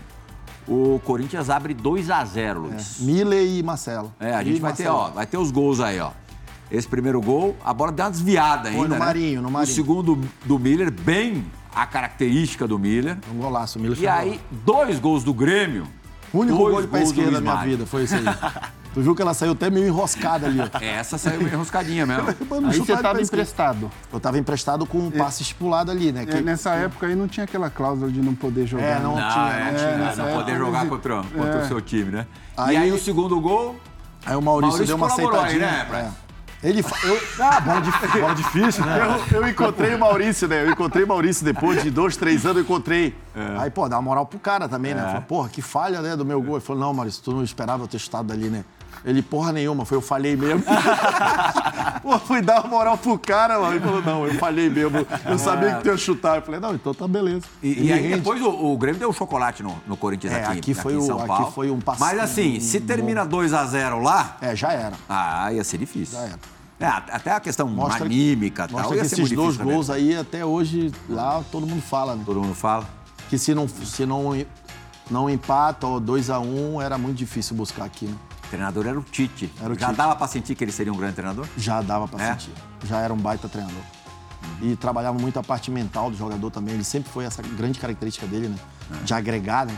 [0.68, 2.98] o Corinthians abre 2 a 0 Luiz.
[3.00, 4.12] Miller e Marcelo.
[4.20, 6.10] É, a E gente vai ter, ó, vai ter os gols aí, ó.
[6.70, 8.98] Esse primeiro gol, a bola deu uma desviada ainda, no né?
[8.98, 9.72] Marinho, no Marinho.
[9.72, 13.16] O segundo do Miller, bem a característica do Miller.
[13.32, 15.86] Um golaço, o Miller E aí, dois gols do Grêmio.
[16.32, 18.22] O único gol de pé esquerda da minha vida foi esse aí.
[18.94, 20.78] tu viu que ela saiu até meio enroscada ali, ó.
[20.80, 22.24] Essa saiu meio enroscadinha mesmo.
[22.48, 23.42] Mano, Aí você de tava pé esquerda.
[23.42, 23.90] emprestado.
[24.12, 26.22] Eu tava emprestado com um passe estipulado ali, né?
[26.22, 28.84] É, Que- nessa época aí não tinha aquela cláusula de não poder jogar.
[28.84, 29.28] É, não né?
[29.32, 30.26] tinha, é, não tinha.
[30.26, 31.62] não poder jogar mas- contra, contra é.
[31.64, 32.26] o seu time, né?
[32.58, 33.76] E Aí- aí o segundo gol,
[34.24, 35.84] Aí o Maurício, Maurício deu uma colaborou aí, aceitadinha.
[36.02, 36.19] né, é.
[36.62, 36.80] Ele.
[36.80, 38.98] Eu, ah, bola, difícil, bola difícil, né?
[39.32, 40.62] Eu, eu encontrei o Maurício, né?
[40.62, 43.14] Eu encontrei o Maurício depois de dois, três anos, eu encontrei.
[43.58, 45.02] Aí, pô, dá uma moral pro cara também, né?
[45.02, 46.56] Falei, porra, que falha, né, do meu gol.
[46.56, 48.64] Ele falou, não, Maurício, tu não esperava eu ter chutado dali, né?
[49.04, 50.62] Ele, porra nenhuma, foi eu falhei mesmo.
[52.02, 53.74] pô, fui dar uma moral pro cara, mano.
[53.74, 55.06] Ele falou, não, eu falhei mesmo.
[55.24, 56.36] Eu sabia que tu ia chutar.
[56.36, 57.46] Eu falei, não, então tá beleza.
[57.62, 58.16] E, e aí rende.
[58.16, 60.96] depois o, o Grêmio deu um chocolate no, no Corinthians É, aqui, aqui foi em
[60.98, 61.50] o- São aqui Paulo.
[61.52, 64.92] foi um passe- Mas assim, se termina 2 a 0 lá, É, já era.
[65.08, 66.18] ah, ia ser difícil.
[66.18, 66.38] Já era.
[66.78, 69.74] É, até a questão Mostra- anímica e tal, Mostra que esses dois também.
[69.74, 72.22] gols aí, até hoje, lá todo mundo fala, né?
[72.24, 72.88] Todo mundo fala.
[73.28, 74.34] Que se não, se não,
[75.10, 78.14] não empata ou 2 a 1 um, era muito difícil buscar aqui, né?
[78.50, 79.48] O treinador era o Tite.
[79.62, 79.96] Era o Já Tite.
[79.98, 81.46] dava pra sentir que ele seria um grande treinador?
[81.56, 82.32] Já dava pra É?
[82.32, 82.50] sentir.
[82.84, 83.80] Já era um baita treinador.
[84.60, 86.74] E trabalhava muito a parte mental do jogador também.
[86.74, 88.56] Ele sempre foi essa grande característica dele, né?
[89.04, 89.76] De agregar, né?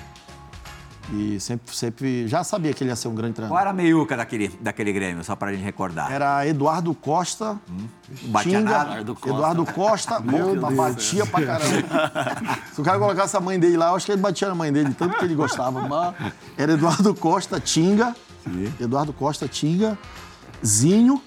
[1.13, 3.61] E sempre, sempre já sabia que ele ia ser um grande Qual treinador.
[3.61, 6.11] era a meiuca daquele, daquele Grêmio, só pra gente recordar?
[6.11, 7.61] Era Eduardo Costa,
[8.29, 9.01] batia Tinga, nada.
[9.01, 9.29] Eduardo Costa.
[9.29, 12.59] Eduardo Costa, Deus batia pra caramba.
[12.73, 14.73] Se o cara colocasse a mãe dele lá, eu acho que ele batia na mãe
[14.73, 15.87] dele, tanto que ele gostava.
[15.87, 16.15] Mas
[16.57, 18.15] era Eduardo Costa, Tinga,
[18.81, 19.99] Eduardo Costa, Tinga,
[20.65, 21.23] Zinho,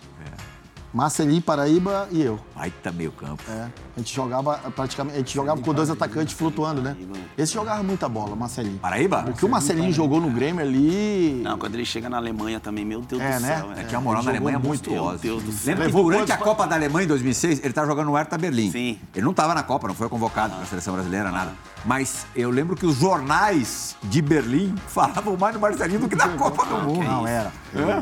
[0.96, 2.40] Marcelinho Paraíba e eu.
[2.56, 3.44] Baita meio campo.
[3.50, 6.96] É, a gente jogava praticamente, a gente jogava com dois atacantes flutuando, né?
[7.38, 8.78] Esse jogava muita bola, Marcelinho.
[8.80, 9.26] Paraíba?
[9.28, 11.42] O que o Marcelinho jogou no Grêmio ali.
[11.44, 13.58] Não, quando ele chega na Alemanha também, meu Deus É, do né?
[13.58, 13.72] céu.
[13.76, 13.84] É, É.
[13.84, 15.12] tinha uma moral na ele jogou Alemanha muito, monstruosa.
[15.12, 15.74] meu Deus do céu.
[15.74, 18.72] Lembra que durante a Copa da Alemanha em 2006, ele estava jogando no Hertha Berlim.
[18.72, 18.98] Sim.
[19.14, 21.52] Ele não estava na Copa, não foi convocado para a seleção brasileira, nada.
[21.84, 26.30] Mas eu lembro que os jornais de Berlim falavam mais do Marcelinho do que da
[26.30, 27.04] Copa do Mundo.
[27.04, 27.52] Não, era.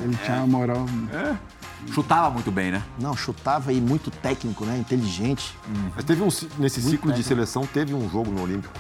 [0.04, 0.86] Ele tinha uma moral.
[1.92, 2.84] Chutava muito bem, né?
[3.00, 4.78] Não, chutava e muito técnico, né?
[4.78, 5.58] Inteligente.
[5.96, 8.74] Mas teve um, nesse ciclo de seleção, teve um jogo no Olímpico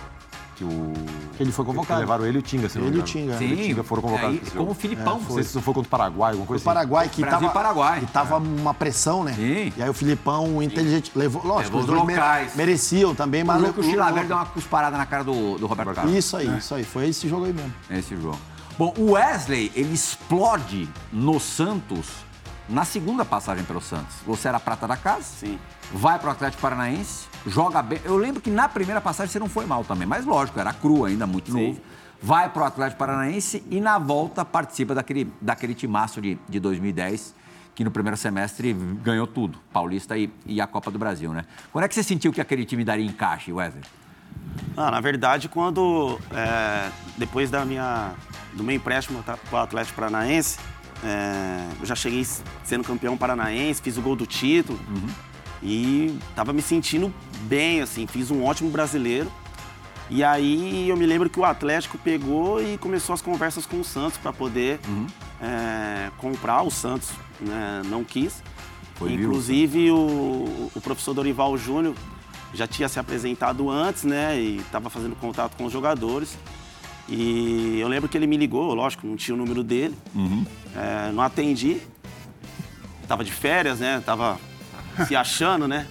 [0.56, 0.94] que o.
[1.40, 2.00] Ele foi que convocado.
[2.00, 3.04] levaram ele e o Tinga, se não Ele e o.
[3.04, 3.38] Tinga.
[3.38, 3.46] Sim.
[3.46, 4.74] Ele e o Tinga foram convocados Aí, como o.
[4.76, 5.20] Filipão.
[5.20, 6.66] Não sei se isso foi contra o Paraguai, alguma O coisa assim.
[6.66, 8.00] Paraguai que Brasil tava, Paraguai.
[8.00, 9.34] que tava uma pressão, né?
[9.34, 9.74] Sim.
[9.76, 12.56] E aí o Filipão inteligente levou, lógico, Levou os os dois locais.
[12.56, 15.58] mereciam também, mas O jogo que o levou- Chilaver deu uma cusparada na cara do,
[15.58, 16.14] do Roberto Carlos.
[16.16, 17.74] Isso aí, isso aí, foi esse jogo aí mesmo.
[17.90, 18.38] Esse jogo.
[18.78, 22.08] Bom, o Wesley, ele explode no Santos
[22.70, 24.16] na segunda passagem pelo Santos.
[24.26, 25.60] Você era a prata da casa, Sim.
[25.92, 28.00] vai pro Atlético Paranaense, joga bem.
[28.04, 31.06] Eu lembro que na primeira passagem você não foi mal também, mas lógico, era cru
[31.06, 31.68] ainda, muito Sim.
[31.68, 31.82] novo.
[32.22, 37.36] Vai pro Atlético Paranaense e na volta participa daquele, daquele timaço de, de 2010,
[37.76, 41.44] que no primeiro semestre ganhou tudo, Paulista e, e a Copa do Brasil, né?
[41.72, 43.84] Quando é que você sentiu que aquele time daria encaixe, Wesley?
[44.78, 48.14] Ah, na verdade, quando é, depois da minha
[48.54, 50.60] do meu empréstimo para o Atlético Paranaense,
[51.04, 52.26] é, eu já cheguei
[52.64, 54.80] sendo campeão paranaense, fiz o gol do título
[55.62, 57.14] e estava me sentindo
[57.44, 59.32] bem, assim, fiz um ótimo brasileiro.
[60.10, 63.84] E aí eu me lembro que o Atlético pegou e começou as conversas com o
[63.84, 64.80] Santos para poder
[65.42, 66.62] é, comprar.
[66.62, 68.44] O Santos né, não quis.
[68.96, 71.96] Foi Inclusive o, o professor Dorival Júnior
[72.54, 74.40] já tinha se apresentado antes, né?
[74.40, 76.38] E estava fazendo contato com os jogadores.
[77.16, 79.96] E eu lembro que ele me ligou, lógico, não tinha o número dele.
[80.76, 81.78] É, não atendi.
[83.08, 84.02] Tava de férias, né?
[84.04, 84.40] Tava
[85.08, 85.86] se achando, né?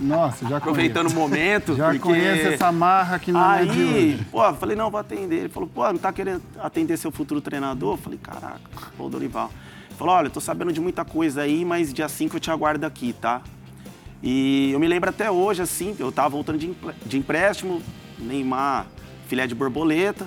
[0.00, 1.20] Nossa, já Aproveitando o conheço.
[1.20, 1.76] momento.
[1.76, 1.98] Já porque...
[2.00, 4.26] conheço essa marra que não é de Aí, hoje.
[4.32, 5.36] pô, falei, não, vou atender.
[5.36, 7.94] Ele falou, pô, não tá querendo atender seu futuro treinador?
[7.94, 8.60] Eu falei, caraca,
[8.96, 9.52] pô, o Dorival.
[9.88, 12.84] Ele falou, olha, tô sabendo de muita coisa aí, mas dia 5 eu te aguardo
[12.84, 13.42] aqui, tá?
[14.20, 16.74] E eu me lembro até hoje, assim, eu tava voltando de,
[17.06, 17.80] de empréstimo,
[18.18, 18.86] Neymar,
[19.28, 20.26] filé de borboleta,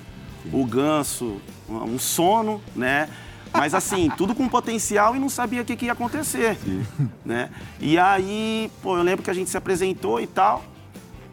[0.51, 3.09] o Ganso, um sono, né?
[3.53, 6.57] Mas assim, tudo com potencial e não sabia o que, que ia acontecer,
[7.25, 7.49] né?
[7.79, 10.63] E aí, pô, eu lembro que a gente se apresentou e tal.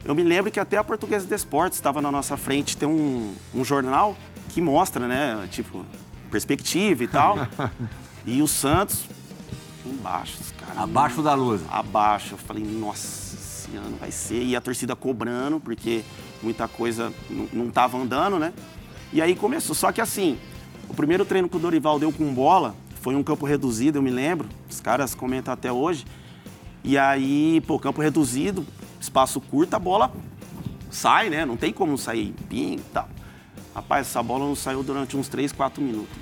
[0.05, 3.35] Eu me lembro que até a Portuguesa de Esportes estava na nossa frente, tem um,
[3.55, 4.17] um jornal
[4.51, 5.85] que mostra, né, tipo,
[6.31, 7.37] perspectiva e tal.
[8.25, 9.05] e o Santos
[9.85, 10.79] embaixo, os caras.
[10.79, 11.63] Abaixo da luz.
[11.71, 12.35] Abaixo.
[12.35, 14.43] Eu falei, nossa, esse ano vai ser.
[14.43, 16.03] E a torcida cobrando, porque
[16.43, 17.13] muita coisa
[17.53, 18.53] não estava andando, né?
[19.13, 19.75] E aí começou.
[19.75, 20.39] Só que assim,
[20.89, 24.11] o primeiro treino que o Dorival deu com bola foi um campo reduzido, eu me
[24.11, 24.49] lembro.
[24.69, 26.05] Os caras comentam até hoje.
[26.85, 28.67] E aí, pô, campo reduzido,
[29.01, 30.13] espaço curto, a bola
[30.91, 31.45] sai, né?
[31.45, 33.09] Não tem como sair e tal.
[33.75, 36.17] Rapaz, essa bola não saiu durante uns 3, 4 minutos.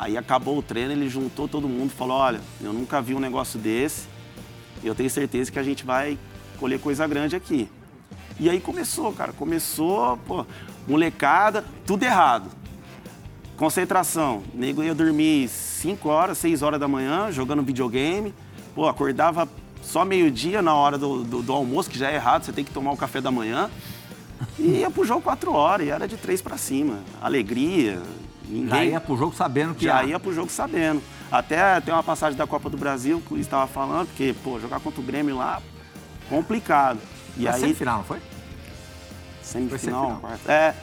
[0.00, 3.20] Aí acabou o treino, ele juntou todo mundo e falou: Olha, eu nunca vi um
[3.20, 4.08] negócio desse
[4.82, 6.18] e eu tenho certeza que a gente vai
[6.58, 7.68] colher coisa grande aqui.
[8.38, 9.32] E aí começou, cara.
[9.32, 10.46] Começou, pô,
[10.86, 12.50] molecada, tudo errado.
[13.56, 14.42] Concentração.
[14.54, 18.34] O nego ia dormir 5 horas, 6 horas da manhã, jogando videogame.
[18.74, 19.46] Pô, acordava
[19.82, 22.70] só meio-dia na hora do, do, do almoço, que já é errado, você tem que
[22.70, 23.70] tomar o café da manhã.
[24.58, 27.00] E ia pro jogo 4 horas, e era de 3 para cima.
[27.20, 28.00] Alegria,
[28.48, 28.68] ninguém.
[28.70, 31.02] Já ia pro jogo sabendo que Já ia- pro jogo sabendo.
[31.30, 34.58] Até tem uma passagem da Copa do Brasil que o Luiz estava falando, porque, pô,
[34.58, 35.60] jogar contra o Grêmio lá,
[36.30, 36.98] complicado.
[37.36, 38.18] E Foi aí, semifinal, não foi?
[39.42, 40.20] semifinal, semifinal.
[40.20, 40.52] quarta.
[40.52, 40.74] É,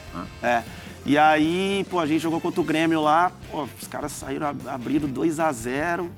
[0.42, 0.62] é.
[1.06, 4.68] E aí, pô, a gente jogou contra o Grêmio lá, pô, os caras saíram, ab-
[4.68, 6.10] abriram 2 a 0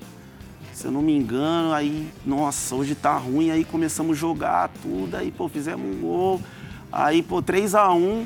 [0.73, 5.15] se eu não me engano, aí, nossa, hoje tá ruim, aí começamos a jogar tudo,
[5.15, 6.41] aí, pô, fizemos um gol,
[6.91, 8.25] aí, pô, 3 a 1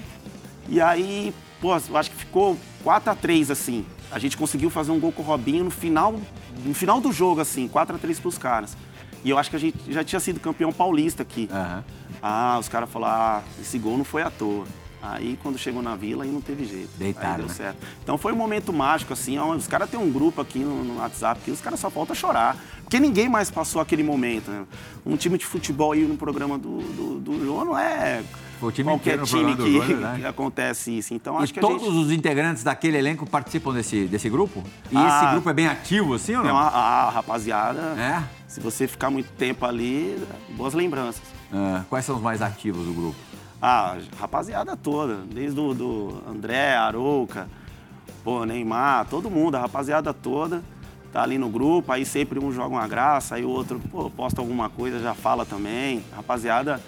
[0.70, 3.86] e aí, pô, eu acho que ficou 4 a 3 assim.
[4.12, 6.15] A gente conseguiu fazer um gol com o Robinho no final,
[6.63, 8.78] no final do jogo, assim, 4 a 3 pros caras.
[9.26, 11.50] E eu acho que a gente já tinha sido campeão paulista aqui.
[11.52, 11.84] Aham.
[12.22, 14.66] Ah, os caras falaram, ah, esse gol não foi à toa.
[15.02, 16.90] Aí quando chegou na vila, aí não teve jeito.
[16.96, 17.54] Deitaram, aí deu né?
[17.54, 17.78] certo.
[18.04, 21.42] Então foi um momento mágico, assim, os caras têm um grupo aqui no, no WhatsApp
[21.44, 22.56] que os caras só falta chorar.
[22.84, 24.64] Porque ninguém mais passou aquele momento, né?
[25.04, 28.24] Um time de futebol aí no programa do, do, do João não é
[28.62, 30.18] o time qualquer time que, Júnior, né?
[30.20, 31.14] que acontece isso.
[31.14, 34.64] Então E acho que a todos gente os integrantes daquele elenco participam desse, desse grupo?
[34.92, 35.08] E Ah.
[35.24, 36.58] esse grupo é bem ativo, assim ou tem não?
[36.58, 37.80] uma, a rapaziada.
[37.98, 38.24] É?
[38.56, 40.18] Se você ficar muito tempo ali,
[40.52, 41.22] boas lembranças.
[41.52, 43.18] Ah, quais são os mais ativos do grupo?
[43.62, 47.50] Ah, rapaziada toda, desde o do André, Arouca,
[48.24, 50.63] pô, Neymar, todo mundo, a rapaziada toda
[51.12, 54.39] tá ali no grupo, aí sempre um joga uma graça, aí o outro, pô, posta
[54.39, 56.02] alguma coisa, já fala também.
[56.15, 56.82] Rapaziada,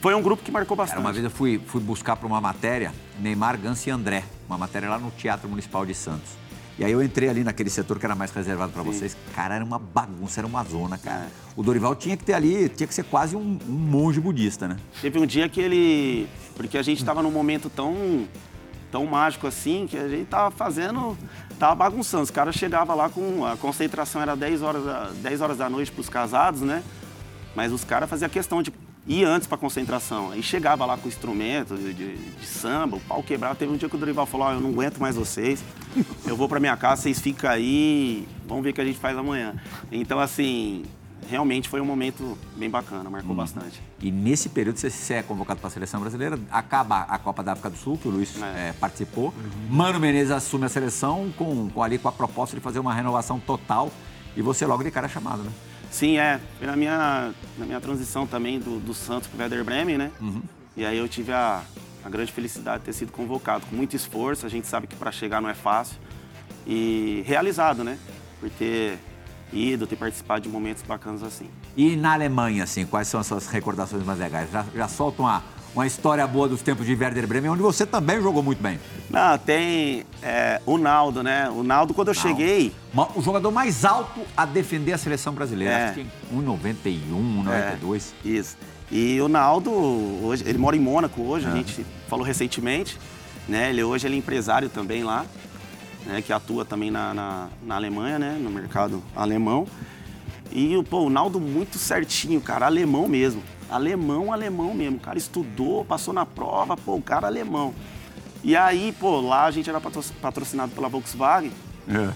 [0.00, 1.00] foi um grupo que marcou Cara, bastante.
[1.04, 4.88] uma vez eu fui, fui buscar para uma matéria Neymar, Ganso e André, uma matéria
[4.88, 6.30] lá no Teatro Municipal de Santos.
[6.78, 9.16] E aí eu entrei ali naquele setor que era mais reservado para vocês.
[9.34, 11.26] Cara, era uma bagunça, era uma zona, cara.
[11.56, 14.76] O Dorival tinha que ter ali, tinha que ser quase um, um monge budista, né?
[15.00, 16.28] Teve um dia que ele.
[16.54, 18.28] Porque a gente tava num momento tão,
[18.92, 21.18] tão mágico assim, que a gente tava fazendo.
[21.58, 22.22] Tava bagunçando.
[22.22, 23.44] Os caras chegavam lá com.
[23.44, 26.84] A concentração era 10 horas da, 10 horas da noite pros casados, né?
[27.56, 28.72] Mas os caras faziam questão de
[29.08, 30.30] ir antes pra concentração.
[30.30, 33.54] Aí chegava lá com instrumento de, de- de samba, o pau quebrava.
[33.54, 35.62] Teve um dia que o Dorival falou: Ó, eu não aguento mais vocês.
[36.26, 39.16] Eu vou pra minha casa, vocês ficam aí, vamos ver o que a gente faz
[39.16, 39.54] amanhã.
[39.90, 40.84] Então, assim,
[41.28, 43.82] realmente foi um momento bem bacana, marcou bastante.
[44.00, 47.70] E nesse período você, é convocado para a seleção brasileira, acaba a Copa da África
[47.70, 48.68] do Sul, que o Luiz É.
[48.68, 49.32] eh, participou.
[49.68, 53.40] Mano Menezes assume a seleção com, com ali com a proposta de fazer uma renovação
[53.40, 53.90] total.
[54.36, 55.50] E você logo de cara é chamado, né?
[55.90, 56.40] Sim, é.
[56.58, 60.10] Foi na minha, na minha transição também do, do Santos pro Werder Bremen, né?
[60.76, 61.62] E aí eu tive a,
[62.04, 63.66] a grande felicidade de ter sido convocado.
[63.66, 65.96] Com muito esforço, a gente sabe que para chegar não é fácil.
[66.66, 67.98] E realizado, né?
[68.38, 68.98] Por ter
[69.52, 71.48] ido, ter participado de momentos bacanas assim.
[71.76, 74.50] E na Alemanha, assim, quais são as suas recordações mais legais?
[74.50, 75.42] Já, já solta uma,
[75.74, 78.80] uma história boa dos tempos de Werder Bremen, onde você também jogou muito bem.
[79.10, 81.48] Não, tem é, o Naldo, né?
[81.50, 82.28] O Naldo, quando eu Naldo.
[82.28, 82.72] cheguei,
[83.14, 85.72] O jogador mais alto a defender a seleção brasileira.
[85.72, 85.84] É.
[85.84, 88.12] Acho que em 1,91, 1,92.
[88.24, 88.56] Isso.
[88.90, 92.98] E o Naldo, hoje, ele mora em Mônaco hoje, a gente falou recentemente.
[93.46, 93.70] Né?
[93.70, 95.24] Ele, hoje ele é empresário também lá,
[96.06, 96.22] né?
[96.22, 98.38] que atua também na, na, na Alemanha, né?
[98.40, 99.66] no mercado alemão.
[100.50, 103.42] E pô, o Naldo muito certinho, cara, alemão mesmo.
[103.70, 104.96] Alemão, alemão mesmo.
[104.96, 107.74] O cara estudou, passou na prova, pô, o cara alemão.
[108.42, 111.52] E aí, pô, lá a gente era patro- patrocinado pela Volkswagen,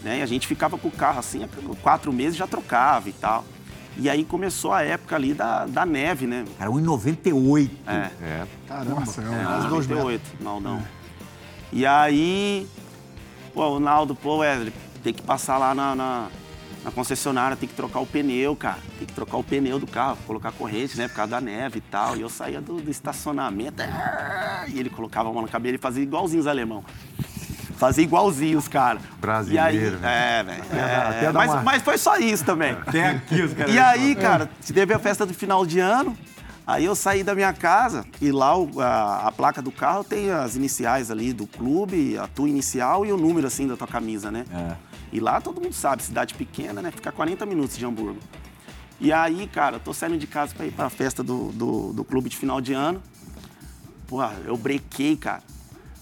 [0.02, 0.18] né?
[0.18, 1.46] E a gente ficava com o carro assim,
[1.82, 3.44] quatro meses já trocava e tal.
[3.98, 6.44] E aí começou a época ali da, da neve, né?
[6.58, 7.70] Cara, 1,98.
[7.86, 7.92] É.
[8.24, 8.46] É.
[8.66, 10.04] Caramba, Nossa, é É, um- quase dois metros.
[10.04, 10.82] 98, Naldão.
[11.72, 12.66] E aí,
[13.52, 16.28] pô, o Naldo, pô, Wesley, tem que passar lá na, na,
[16.84, 18.78] na concessionária, tem que trocar o pneu, cara.
[18.98, 21.80] Tem que trocar o pneu do carro, colocar corrente, né, por causa da neve e
[21.80, 22.16] tal.
[22.16, 25.78] E eu saía do, do estacionamento, ah, e ele colocava a mão na cabeça e
[25.78, 26.84] fazia igualzinho os alemão.
[27.76, 29.02] Fazia igualzinho os caras.
[29.20, 29.98] Brasileiro, E aí, velho.
[30.04, 30.62] é, velho.
[30.72, 32.76] é, dar mas, uma- mas foi só isso também.
[32.92, 33.74] Tem aqui os caras.
[33.74, 36.16] E aí, cara, teve a festa do final de ano.
[36.64, 40.30] Aí eu saí da minha casa e lá o- a, a placa do carro tem
[40.30, 44.30] as iniciais ali do clube, a tua inicial e o número assim da tua camisa,
[44.30, 44.44] né?
[44.52, 44.91] É.
[45.12, 46.90] E lá todo mundo sabe, cidade pequena, né?
[46.90, 48.18] Fica 40 minutos de Hamburgo.
[48.98, 52.04] E aí, cara, eu tô saindo de casa pra ir pra festa do, do, do
[52.04, 53.02] clube de final de ano.
[54.06, 55.42] Pô, eu brequei, cara.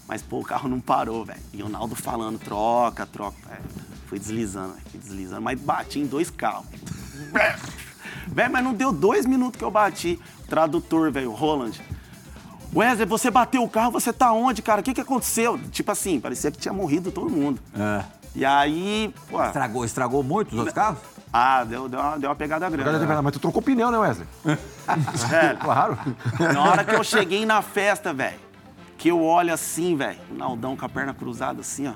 [0.07, 1.39] Mas, pô, o carro não parou, velho.
[1.53, 3.37] E o Naldo falando, troca, troca.
[3.49, 3.59] É,
[4.07, 5.41] fui deslizando, fui deslizando.
[5.41, 6.65] Mas bati em dois carros.
[8.27, 10.19] Velho, mas não deu dois minutos que eu bati.
[10.47, 11.73] Tradutor, velho, Roland.
[12.73, 14.79] Wesley, você bateu o carro, você tá onde, cara?
[14.79, 15.59] O que que aconteceu?
[15.71, 17.59] Tipo assim, parecia que tinha morrido todo mundo.
[17.75, 18.20] É.
[18.33, 19.43] E aí, pô...
[19.43, 20.99] Estragou, estragou muito os outros carros?
[21.33, 23.05] Ah, deu, deu, uma, deu uma pegada grande.
[23.23, 24.27] Mas tu trocou pneu, né, Wesley?
[24.43, 25.97] Velho, Claro.
[26.53, 28.39] na hora que eu cheguei na festa, velho,
[28.97, 31.93] que eu olho assim, velho, o Naldão com a perna cruzada assim, ó.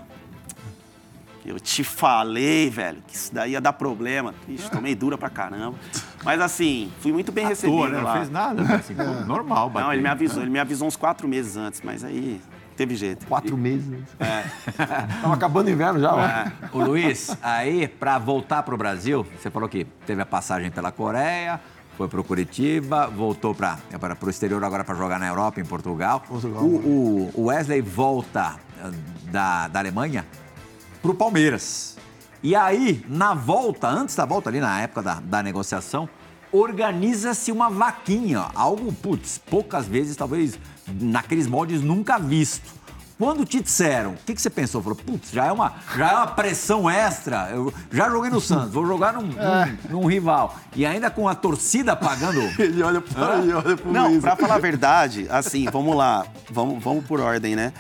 [1.46, 4.34] Eu te falei, velho, que isso daí ia dar problema.
[4.48, 5.76] Ixi, tomei dura pra caramba.
[6.24, 7.98] Mas assim, fui muito bem recebido Toa, né?
[7.98, 8.14] Não lá.
[8.14, 8.64] fez nada.
[8.64, 8.76] né?
[8.76, 8.96] Assim,
[9.28, 9.86] Normal, bateu.
[9.86, 12.42] Não, ele me avisou, ele me avisou uns quatro meses antes, mas aí
[12.76, 13.26] teve jeito.
[13.28, 14.00] Quatro meses.
[14.20, 14.44] É.
[15.22, 16.78] Tava acabando o inverno já, ó.
[16.78, 21.60] Ô Luiz, aí, pra voltar pro Brasil, você falou que teve a passagem pela Coreia,
[21.98, 23.78] foi pro Curitiba, voltou para
[24.22, 26.22] o exterior agora para jogar na Europa, em Portugal.
[26.28, 28.92] Portugal, o, o- o Wesley volta eh,
[29.32, 30.26] da, da Alemanha
[31.02, 31.96] pro Palmeiras.
[32.44, 36.08] E aí, na volta, antes da volta, ali na época da, da negociação,
[36.52, 42.74] organiza-se uma vaquinha, algo, putz, poucas vezes, talvez naqueles moldes nunca visto.
[43.18, 44.82] Quando te disseram, o que, que você pensou?
[44.84, 47.50] Falou, putz, já é, uma, já é uma pressão extra.
[47.50, 49.22] Eu já joguei no Santos, vou jogar num,
[49.90, 50.54] num- num rival.
[50.76, 52.42] E ainda com a torcida pagando.
[52.60, 56.84] Ele olha para ele olha pro Não, pra falar a verdade, assim, vamos lá, vamos,
[56.84, 57.72] vamos por ordem, né?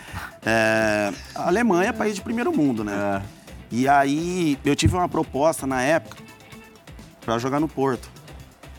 [0.45, 3.21] É, a Alemanha é país de primeiro mundo, né?
[3.69, 6.15] E aí eu tive uma proposta na época
[7.25, 8.09] pra jogar no Porto.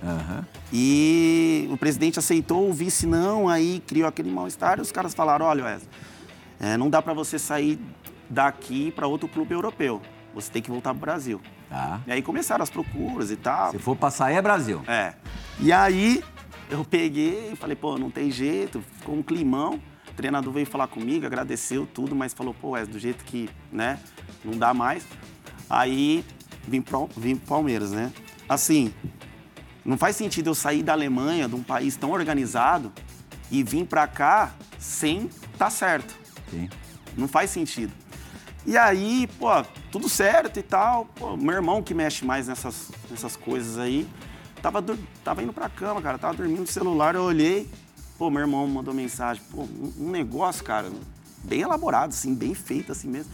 [0.07, 0.47] Aham.
[0.73, 5.47] E o presidente aceitou, o vice não, aí criou aquele mal-estar e os caras falaram,
[5.47, 5.89] olha, Wesley,
[6.61, 7.79] é, não dá para você sair
[8.31, 10.01] daqui para outro clube europeu.
[10.35, 11.41] Você tem que voltar pro Brasil.
[11.69, 12.01] Tá.
[12.07, 13.73] E aí começaram as procuras e tal.
[13.73, 14.83] Se for pra sair, é Brasil.
[14.87, 15.15] É.
[15.59, 16.23] E aí
[16.71, 19.81] eu peguei e falei, pô, não tem jeito, ficou um climão.
[20.11, 23.99] O treinador veio falar comigo, agradeceu tudo, mas falou, pô, é do jeito que, né,
[24.45, 25.07] não dá mais.
[25.69, 26.25] Aí
[26.67, 28.13] vim pro, vim pro Palmeiras, né?
[28.49, 28.93] Assim,
[29.87, 32.93] não faz sentido eu sair da Alemanha, de um país tão organizado,
[33.51, 36.15] e vir pra cá sem tá certo.
[36.51, 36.69] Sim.
[37.17, 37.93] Não faz sentido.
[38.67, 39.49] E aí, pô,
[39.93, 41.05] tudo certo e tal.
[41.15, 44.09] Pô, meu irmão que mexe mais nessas, nessas coisas aí,
[44.61, 44.85] tava,
[45.23, 47.71] tava indo pra cama, cara, tava dormindo no celular, eu olhei,
[48.19, 50.91] pô, meu irmão mandou mensagem, pô, um, um negócio, cara,
[51.45, 53.31] bem elaborado, assim, bem feito assim mesmo.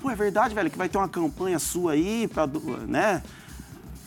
[0.00, 2.46] Pô, é verdade, velho, que vai ter uma campanha sua aí pra,
[2.88, 3.22] né,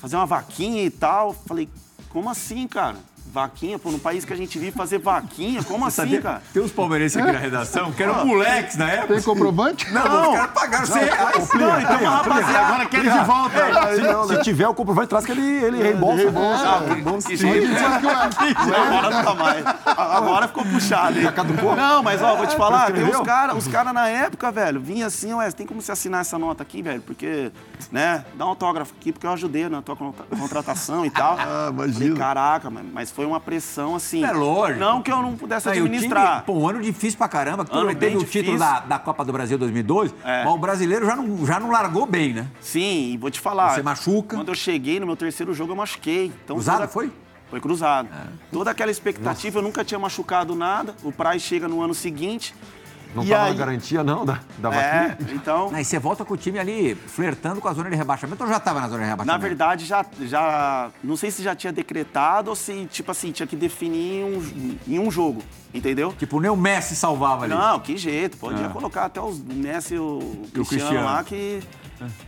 [0.03, 1.33] fazer uma vaquinha e tal.
[1.33, 1.69] Falei,
[2.09, 2.97] como assim, cara?
[3.34, 6.21] Vaquinha, pô, no país que a gente vive fazer vaquinha, como assim, Sabia?
[6.21, 6.41] cara?
[6.53, 9.15] Tem uns palmeirenses aqui na redação que eram moleques na época.
[9.15, 9.91] Tem comprovante?
[9.91, 11.49] Não, mas os caras pagaram 100 reais.
[11.55, 12.59] Não, então rapaziada.
[12.59, 14.27] Agora quer de volta.
[14.27, 16.23] Se, se tiver o comprovante, traz que ele, ele reembolsa.
[16.29, 16.81] Ah,
[17.27, 17.67] que jeito.
[17.75, 19.65] Agora não tá mais.
[19.97, 21.25] Agora ficou puxado, hein?
[21.75, 25.07] Não, mas ó, vou te falar, tem uns caras os cara na época, velho, vinha
[25.07, 27.01] assim, ué, tem como você assinar essa nota aqui, velho?
[27.01, 27.51] Porque,
[27.91, 31.36] né, dá um autógrafo aqui, porque eu ajudei na tua contra- contratação e tal.
[31.39, 32.15] Ah, imagino.
[32.15, 34.24] caraca, mas- mas foi uma pressão assim.
[34.24, 34.80] É lógico.
[34.80, 36.34] Não que eu não pudesse Aí o administrar.
[36.34, 37.63] time, pô, um ano difícil pra caramba.
[37.65, 40.43] que Ano bem, teve o título da, da Copa do Brasil 2012, É.
[40.43, 42.47] mas o brasileiro já não, já não largou bem, né?
[42.59, 43.74] Sim, e vou te falar.
[43.76, 44.36] Você machuca.
[44.36, 46.26] Quando eu cheguei no meu terceiro jogo, eu machuquei.
[46.43, 47.11] Então, Cruzado, toda- foi?
[47.49, 48.09] Foi cruzado.
[48.51, 50.95] Toda aquela expectativa, eu nunca tinha machucado nada.
[51.03, 52.53] O Price chega no ano seguinte.
[53.16, 55.18] Não e tava aí, na garantia, não, da, da É, vaquinha?
[55.36, 58.49] então, Aí você volta com o time ali flertando com a zona de rebaixamento ou
[58.49, 59.41] já tava na zona de na rebaixamento?
[59.41, 60.89] verdade, já, já.
[61.03, 64.78] Não sei se já tinha decretado ou se, tipo assim, tinha que definir em um,
[64.88, 65.43] em um jogo.
[65.74, 66.14] Entendeu?
[66.18, 67.53] Tipo, nem o Messi salvava ali.
[67.53, 68.38] Não, que jeito.
[68.38, 68.70] Podia Ah.
[68.70, 70.20] colocar até os Messi e o
[70.53, 71.05] Cristiano, Cristiano.
[71.05, 71.61] lá que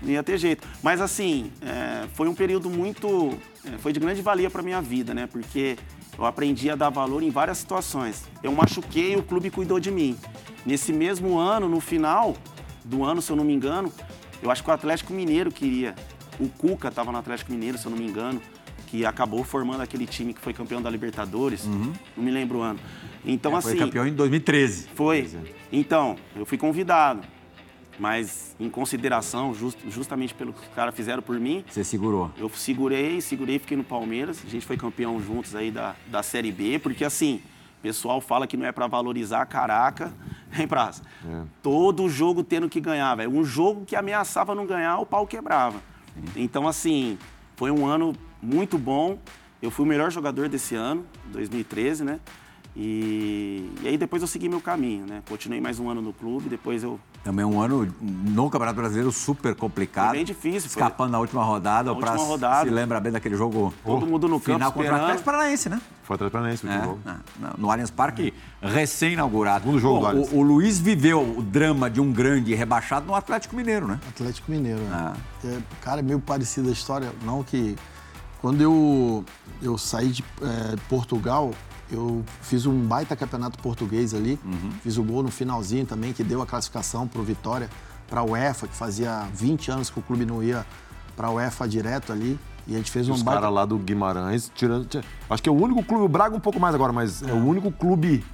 [0.01, 0.67] não ia ter jeito.
[0.81, 3.37] Mas assim, é, foi um período muito.
[3.63, 5.27] é, foi de grande valia para minha vida, né?
[5.31, 5.77] Porque
[6.17, 8.25] eu aprendi a dar valor em várias situações.
[8.41, 10.17] Eu machuquei e o clube cuidou de mim.
[10.65, 12.35] Nesse mesmo ano, no final
[12.83, 13.91] do ano, se eu não me engano,
[14.41, 15.95] eu acho que o Atlético Mineiro queria.
[16.39, 18.41] O Cuca estava no Atlético Mineiro, se eu não me engano,
[18.87, 21.65] que acabou formando aquele time que foi campeão da Libertadores.
[21.65, 22.79] Não me lembro o ano.
[23.25, 23.57] Então, Uhum.
[23.57, 23.79] É, foi assim.
[23.79, 24.87] campeão em 2013.
[24.93, 25.27] Foi.
[25.71, 27.21] Então, eu fui convidado.
[27.97, 32.29] Mas, em consideração, just- justamente pelo que os caras fizeram por mim, Você segurou.
[32.37, 34.41] eu segurei, segurei, fiquei no Palmeiras.
[34.45, 37.41] A gente foi campeão juntos aí da, da Série B, porque assim,
[37.79, 40.11] o pessoal fala que não é pra valorizar, caraca,
[40.59, 41.03] hein, Praça?
[41.63, 43.31] Todo jogo tendo que ganhar, velho.
[43.31, 45.81] Um jogo que ameaçava não ganhar, o pau quebrava.
[46.35, 47.17] Então, assim,
[47.55, 49.17] foi um ano muito bom.
[49.61, 52.19] Eu fui o melhor jogador desse ano, 2013, né?
[52.75, 55.23] E, e aí depois eu segui meu caminho, né?
[55.29, 59.55] Continuei mais um ano no clube, depois eu Também um ano no Campeonato Brasileiro super
[59.55, 60.09] complicado.
[60.09, 61.85] Foi bem difícil, foi- Escapando na última rodada.
[61.85, 62.69] Na o última rodada.
[62.69, 63.73] se lembra bem daquele jogo.
[63.83, 64.95] Todo mundo no campo Final contra o.
[64.97, 65.81] Atlético Paranaense, né?
[66.03, 66.99] Foi Atlético Paranaense, o É, jogo.
[67.57, 69.63] no Allianz Parque, recém-inaugurado.
[69.63, 70.31] Segundo jogo Bom, do Allianz.
[70.33, 73.99] o, o Luiz viveu o drama de um grande rebaixado no Atlético Mineiro, né?
[74.07, 74.81] Atlético Mineiro.
[74.81, 74.89] né?
[74.93, 75.13] Ah.
[75.45, 77.11] É, cara, é meio parecida a história.
[77.23, 77.75] Não que.
[78.39, 79.25] Quando eu,
[79.63, 81.51] eu saí de é, Portugal,
[81.91, 84.39] eu fiz um baita campeonato português ali.
[84.81, 87.69] Fiz o gol no finalzinho também, que deu a classificação pro Vitória,
[88.07, 90.65] pra UEFA, que fazia 20 anos que o clube não ia
[91.15, 92.39] pra UEFA direto ali.
[92.67, 93.41] E a gente fez um Os baita.
[93.41, 94.85] caras lá do Guimarães, tirando.
[94.85, 97.31] tira- Acho que é o único clube, o Braga um pouco mais agora, mas é,
[97.31, 98.25] o único clube,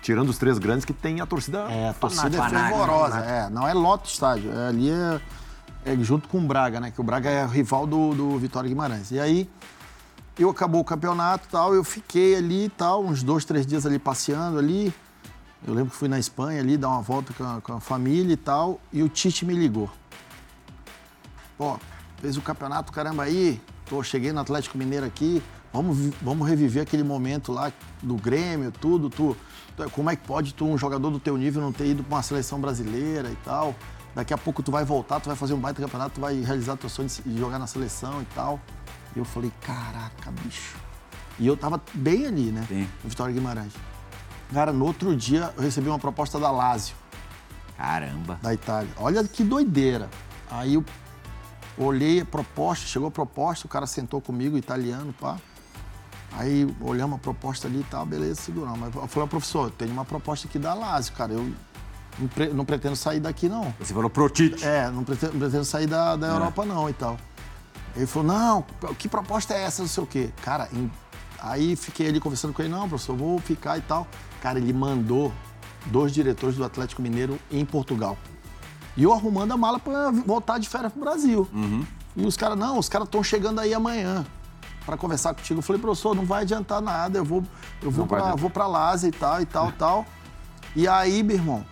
[0.00, 1.66] tirando os três grandes, que tem a torcida.
[1.70, 3.18] É, a torcida é fanática, fervorosa.
[3.18, 4.52] É, não é lote estádio.
[4.52, 5.20] É, ali é,
[5.86, 6.92] é junto com o Braga, né?
[6.92, 9.10] Que o Braga é rival do, do Vitória Guimarães.
[9.10, 9.50] E aí,
[10.38, 14.58] eu acabou o campeonato tal, eu fiquei ali tal, uns dois, três dias ali passeando
[14.58, 14.92] ali.
[15.66, 18.34] Eu lembro que fui na Espanha ali, dar uma volta com a, com a família
[18.34, 19.90] e tal, e o Tite me ligou.
[21.56, 21.78] Pô,
[22.20, 23.60] fez o campeonato, caramba, aí.
[23.86, 25.42] Tô, cheguei no Atlético Mineiro aqui.
[25.72, 27.72] Vamos, vamos reviver aquele momento lá
[28.02, 29.08] do Grêmio, tudo.
[29.10, 29.36] Tu,
[29.76, 32.16] tu- como é que pode tu, um jogador do teu nível, não ter ido pra
[32.16, 33.74] uma seleção brasileira e tal?
[34.14, 36.76] Daqui a pouco tu vai voltar, tu vai fazer um baita campeonato, tu vai realizar
[36.76, 38.60] teu sonho de jogar na seleção e tal.
[39.14, 40.76] E eu falei, caraca, bicho.
[41.38, 42.64] E eu tava bem ali, né?
[42.68, 42.88] Sim.
[43.02, 43.72] No Vitória Guimarães.
[44.52, 46.94] Cara, no outro dia eu recebi uma proposta da Lazio
[47.76, 48.38] Caramba.
[48.42, 48.90] da Itália.
[48.96, 50.08] Olha que doideira.
[50.50, 50.84] Aí eu
[51.76, 55.36] olhei a proposta, chegou a proposta, o cara sentou comigo, italiano, pá.
[56.32, 58.78] Aí olhamos a proposta ali e tal, beleza, seguramos.
[58.78, 61.32] Mas eu falei, professor, tem uma proposta aqui da Lazio, cara.
[61.32, 61.52] Eu
[62.18, 63.72] não, pre- não pretendo sair daqui, não.
[63.78, 64.64] Você falou pro Tite.
[64.64, 67.16] É, não pretendo, não pretendo sair da, da Europa, não, e tal.
[67.96, 68.64] Ele falou, não,
[68.98, 70.30] que proposta é essa, não sei o quê.
[70.42, 70.90] Cara, em
[71.40, 74.06] Aí fiquei ali conversando com ele, não, professor, vou ficar e tal.
[74.40, 75.30] Cara, ele mandou
[75.86, 78.16] dois diretores do Atlético Mineiro em Portugal.
[78.96, 81.46] E eu arrumando a mala para voltar de férias pro Brasil.
[82.16, 84.24] E os caras, não, os caras estão chegando aí amanhã
[84.86, 85.58] para conversar contigo.
[85.58, 87.42] Eu falei, professor, não vai adiantar nada, eu vou,
[87.82, 90.06] eu vou para vou pra Lásia e tal, e tal, tal.
[90.74, 91.66] E aí, meu irmão,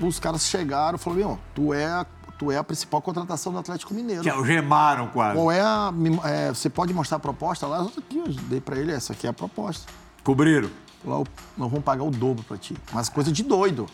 [0.00, 2.06] os caras chegaram e falaram, meu, tu é, a-
[2.38, 4.22] tu é a principal contratação do Atlético Mineiro.
[4.22, 5.36] Que algemaram quase.
[5.36, 5.92] Qual é a.
[6.24, 7.82] é, você pode mostrar a proposta lá?
[7.82, 9.90] Aqui, eu dei pra ele, essa aqui é a proposta.
[10.22, 10.70] Cobriram.
[11.04, 11.16] Lá,
[11.56, 12.76] nós vamos pagar o dobro pra ti.
[12.92, 13.86] Mas coisa de doido.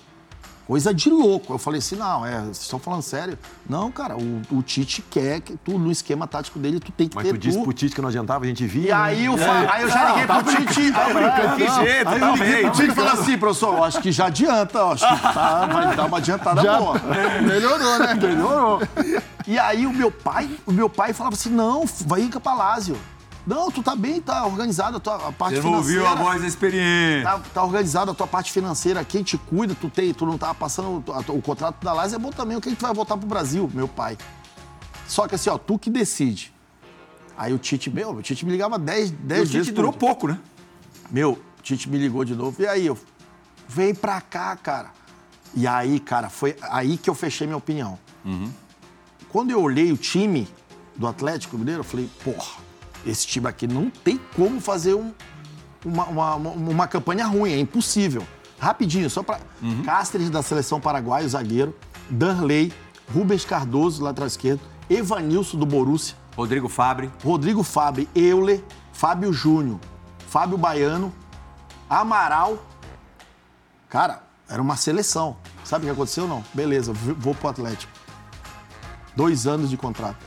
[0.66, 1.52] Coisa de louco.
[1.52, 3.38] Eu falei assim, não, é, vocês estão falando sério?
[3.68, 7.14] Não, cara, o, o Tite quer que tu, no esquema tático dele, tu tem que
[7.14, 7.64] Mas ter tu disse tu.
[7.64, 8.88] pro Tite que não adiantava, a gente via.
[8.88, 10.92] E aí eu, fa- aí eu já liguei pro Tite.
[10.92, 13.74] tá brincando, que jeito, aí tá eu liguei bem, pro Tite e falei assim, professor,
[13.76, 16.98] eu acho que já adianta, eu acho que tá, vai dar uma adiantada boa.
[17.46, 18.14] Melhorou, né?
[18.14, 18.82] Melhorou.
[19.46, 22.96] E aí o meu pai, o meu pai falava assim, não, vai ir pra Lázio.
[23.46, 26.20] Não, tu tá bem, tá organizado a tua a parte Você não ouviu financeira.
[26.20, 27.22] a voz da experiência.
[27.24, 30.54] Tá, tá organizada a tua parte financeira, quem te cuida, tu tem, tu não tá
[30.54, 32.94] passando o, a- o contrato da Lázio, é bom também, o que que tu vai
[32.94, 34.16] voltar pro Brasil, meu pai?
[35.06, 36.52] Só que assim, ó, tu que decide.
[37.36, 39.92] Aí o Tite, meu, o Tite me ligava 10, E 10 o vezes Tite durou
[39.92, 40.38] pouco, né?
[41.10, 42.62] Meu, o Tite me ligou de novo.
[42.62, 42.96] E aí, eu.
[43.68, 44.90] Vem pra cá, cara.
[45.54, 47.98] E aí, cara, foi aí que eu fechei minha opinião.
[49.28, 50.48] Quando eu olhei o time
[50.96, 52.62] do Atlético Mineiro, eu falei, porra,
[53.06, 55.12] esse time aqui não tem como fazer um-
[55.84, 58.26] uma, uma, uma- campanha ruim, é impossível.
[58.58, 59.38] Rapidinho, só pra.
[59.84, 61.76] Cáceres da seleção paraguaia, o zagueiro,
[62.08, 62.72] Danley,
[63.12, 67.10] Rubens Cardoso, lateral esquerdo, Evanilson do Borussia, Rodrigo Fabre.
[67.22, 69.78] Rodrigo Fabre, Euler, Fábio Júnior,
[70.28, 71.12] Fábio Baiano,
[71.90, 72.58] Amaral.
[73.88, 75.36] Cara, era uma seleção.
[75.62, 76.26] Sabe o que aconteceu?
[76.26, 76.42] Não.
[76.54, 77.92] Beleza, vou pro Atlético.
[79.16, 80.24] Dois anos de contrato.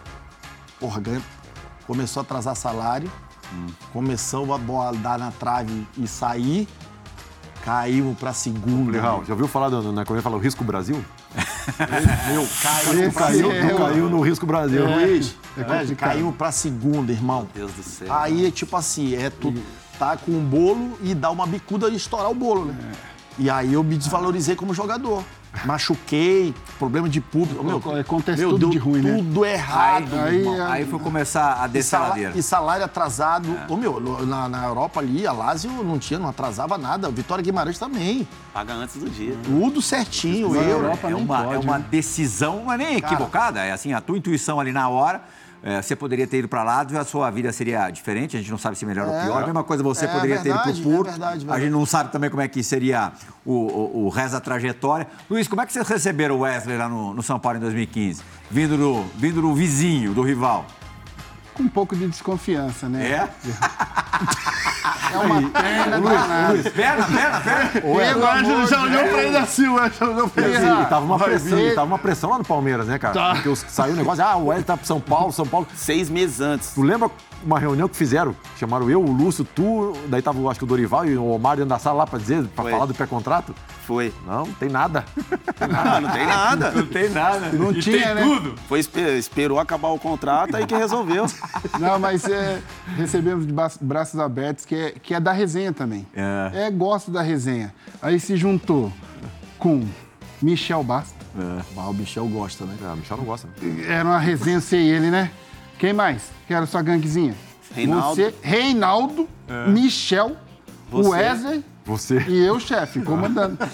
[0.79, 1.21] Porra, ganha.
[1.87, 3.09] Começou a atrasar salário.
[3.93, 6.67] Começou a bola dar na trave e sair.
[7.63, 8.91] Caímos pra segunda.
[8.91, 11.03] Legal, já ouviu falar, do, na economia, fala o Risco Brasil?
[12.31, 12.47] Meu,
[13.11, 14.85] Caiu, é, tu caiu no Risco Brasil.
[14.85, 16.09] Luiz, É complicado.
[16.11, 17.47] caímos pra segunda, irmão.
[17.53, 18.07] Deus do céu.
[18.13, 19.53] Aí é tipo assim, é tu
[19.99, 22.75] tá com um bolo e dá uma bicuda e estourar o bolo, né?
[23.37, 25.23] E aí eu me desvalorizei como jogador.
[25.65, 27.63] Machuquei, problema de público.
[27.63, 29.15] Meu, Acontece meu, tudo deu de ruim, né?
[29.17, 30.55] tudo errado, meu Aí, irmão.
[30.55, 31.99] é- Aí foi começar a descer
[32.35, 33.57] e salário atrasado.
[33.67, 37.09] Ô, meu, na, na Europa ali, a Lazio não tinha, não atrasava nada.
[37.09, 38.27] Vitória Guimarães também.
[38.53, 39.35] Paga antes do dia.
[39.43, 40.69] Tudo certinho, Na eu.
[40.79, 41.85] Europa É nem uma, pode, é uma né?
[41.89, 43.13] decisão, não é nem Cara.
[43.13, 45.21] equivocada, é assim, a tua intuição ali na hora.
[45.63, 48.57] É, você poderia ter ido para lá, a sua vida seria diferente, a gente não
[48.57, 49.23] sabe se melhor ou É.
[49.25, 49.41] pior.
[49.43, 51.09] A mesma coisa você É poderia ter ido verdade, pro é Porto.
[51.09, 51.61] verdade, A verdade.
[51.61, 53.11] gente não sabe também como é que seria
[53.45, 55.07] o, o, o resto da trajetória.
[55.29, 58.21] Luiz, como é que vocês receberam o Wesley lá no, no São Paulo em 2015?
[58.49, 60.65] Vindo do, vindo do vizinho, do rival.
[61.57, 63.07] Com um pouco de desconfiança, né?
[63.09, 63.27] É?
[65.13, 66.69] É uma perna danada.
[66.71, 67.69] Perna, perna, perna.
[67.81, 70.57] Pelo amor já de olhou pra ele assim, o já olhou pra ele.
[70.57, 73.33] assim, e tava uma pressão, e tava uma pressão lá no Palmeiras, né, cara?
[73.35, 75.65] Porque os- saiu o negócio, ah, o Hélio tá pro São Paulo, São Paulo.
[75.75, 76.71] Seis meses antes.
[76.73, 77.09] Tu lembra
[77.43, 78.35] uma reunião que fizeram?
[78.57, 81.69] Chamaram eu, o Lúcio, tu, daí tava, acho que o Dorival e o Omar dentro
[81.69, 82.71] da sala lá pra dizer, pra Foi.
[82.71, 83.53] falar do pré-contrato?
[83.85, 84.13] Foi.
[84.25, 85.05] Não, não tem nada.
[85.61, 86.71] Ah, não tem nada.
[86.71, 87.49] Não tem nada.
[87.53, 88.21] Não E tinha, tem né?
[88.23, 88.55] tudo.
[88.67, 91.25] Foi, espe- esperou acabar o contrato aí que resolveu.
[91.79, 92.61] Não, mas é,
[92.97, 96.05] recebemos de braços abertos, que é, que é da resenha também.
[96.13, 96.69] É.
[96.71, 97.73] gosto da resenha.
[98.01, 98.91] Aí se juntou
[99.57, 99.85] com
[100.41, 101.15] Michel Basta.
[101.77, 102.75] Ah, o Michel gosta, né?
[102.83, 103.47] Ah, Michel não gosta.
[103.61, 103.85] né?
[103.87, 105.31] Era uma resenha sem ele, né?
[105.79, 106.31] Quem mais?
[106.47, 107.35] Que era sua ganguezinha?
[107.73, 108.15] Reinaldo.
[108.15, 109.29] Você, Reinaldo,
[109.69, 110.35] Michel,
[110.89, 111.09] Você.
[111.09, 112.25] Wesley Você.
[112.27, 113.57] e eu, chefe, comandando.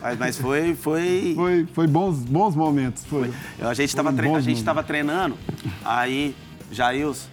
[0.00, 3.04] Mas, mas foi, foi, Foi, foi bons, bons momentos.
[3.04, 3.32] Foi.
[3.60, 5.36] A gente Foi tava, um tre- a gente treinando,
[5.84, 6.34] aí,
[6.70, 7.28] Jails,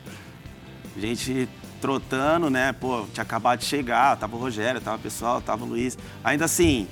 [0.98, 1.48] a gente
[1.80, 2.74] trotando, né?
[2.74, 5.98] Pô, tinha acabado de chegar, tava o Rogério, tava o pessoal, tava o Luiz.
[6.24, 6.88] Ainda assim,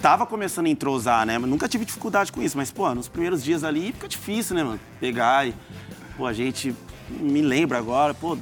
[0.00, 1.38] tava começando a entrosar, né?
[1.38, 4.64] Mas nunca tive dificuldade com isso, mas, pô, nos primeiros dias ali fica difícil, né,
[4.64, 4.80] mano?
[5.00, 5.54] Pegar e,
[6.16, 6.74] pô, a gente
[7.08, 8.36] me lembra agora, pô,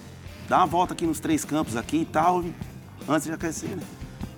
[0.48, 2.44] dá uma volta aqui nos três campos aqui e tal,
[3.08, 3.82] antes de aquecer, né?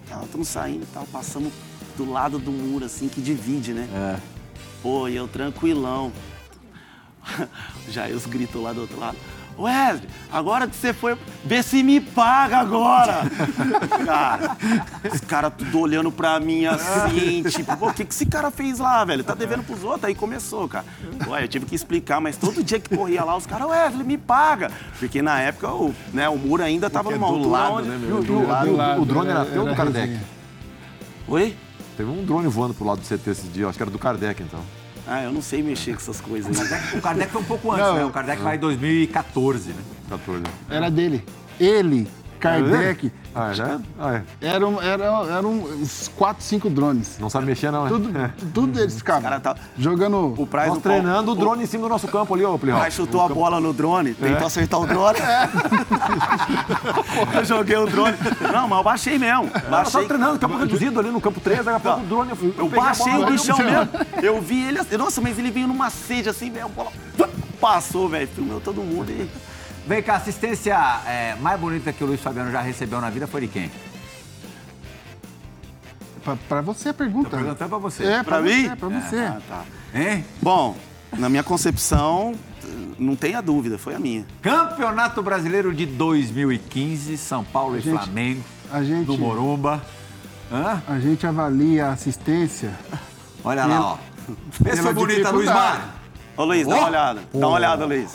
[0.08, 1.52] Tal, Estamos saindo e tal, passamos
[1.96, 3.88] do lado do muro, assim, que divide, né?
[4.82, 6.12] Pô, e eu tranquilão.
[7.88, 9.16] O Jails gritou lá do outro lado.
[9.58, 13.22] Wesley, agora que você foi, vê se me paga agora.
[14.04, 14.56] cara,
[15.12, 18.78] os caras tudo olhando pra mim assim, tipo, pô, o que, que esse cara fez
[18.78, 19.24] lá, velho?
[19.24, 20.04] Tá devendo pros outros?
[20.04, 20.84] Aí começou, cara.
[21.32, 24.18] Aí eu tive que explicar, mas todo dia que corria lá, os caras, Wesley, me
[24.18, 24.70] paga.
[24.98, 27.88] Porque na época o, né, o muro ainda tava numa altura lado, onde...
[27.88, 28.16] né, E meu?
[28.18, 29.74] o, Do e o- lado, e o- lado, o drone era era- teu ou do
[29.74, 30.06] Kardec?
[30.06, 30.24] resenha.
[31.28, 31.56] Oi?
[31.96, 34.42] Teve um drone voando pro lado do CT esse dia, acho que era do Kardec,
[34.42, 34.60] então.
[35.06, 36.98] Ah, eu não sei mexer com essas coisas aí.
[36.98, 38.04] O Kardec foi um pouco antes, Não, né?
[38.04, 39.82] O Kardec vai em 2014, né?
[40.08, 40.42] 14.
[40.68, 41.24] Era dele.
[41.60, 42.08] Ele,
[42.38, 43.56] Kardec, Ah, é?
[43.56, 43.80] né?
[43.98, 44.22] Ah, é.
[44.46, 47.18] eram, eram, eram uns 4, 5 drones.
[47.18, 47.90] Não sabe mexer, não, né?
[47.90, 48.30] Tudo, É.
[48.54, 50.34] tudo eles ficavam cara tá- jogando.
[50.38, 52.78] O Praz Nós treinando o drone em cima do nosso campo ali, ô O Plihal.
[52.78, 55.18] Praz chutou a bola no drone, tentou acertar o drone.
[57.34, 58.16] eu joguei o drone.
[58.52, 59.44] Não, mas eu baixei mesmo.
[59.44, 60.04] Nós tava Baixei.
[60.06, 62.32] treinando, campo reduzido ali no campo 3, daqui a pouco o drone...
[62.56, 63.88] Eu a baixei bola, o bichão mesmo.
[64.22, 64.96] Eu vi ele assim.
[64.96, 66.66] Nossa, mas ele veio numa sede assim, velho.
[66.66, 66.90] A bola
[67.60, 68.28] passou, velho.
[68.28, 69.28] Filmou todo mundo e.
[69.86, 70.74] Vem cá, a assistência
[71.06, 73.70] é, mais bonita que o Luiz Fabiano já recebeu na vida foi de quem?
[76.24, 77.30] Pra, pra você a pergunta.
[77.30, 78.04] Tô perguntando pra você.
[78.04, 78.68] É, pra, mim?
[78.76, 79.16] pra você.
[79.16, 79.64] Ah, tá.
[79.94, 80.24] Hein?
[80.42, 80.76] Bom,
[81.16, 82.34] na minha concepção,
[82.98, 84.26] não tenha dúvida, foi a minha.
[84.42, 89.80] Campeonato Brasileiro de 2015, São Paulo e gente- Flamengo, A gente, do Morumba.
[90.50, 90.82] Hã?
[90.88, 92.72] a gente avalia a assistência.
[93.44, 93.98] Olha lá, ó.
[94.28, 95.46] Esse Pela foi bonita, Luiz.
[95.46, 95.84] Mário.
[96.36, 97.20] Ô, Luiz, dá uma olhada.
[97.32, 98.12] Dá uma olhada, Luiz.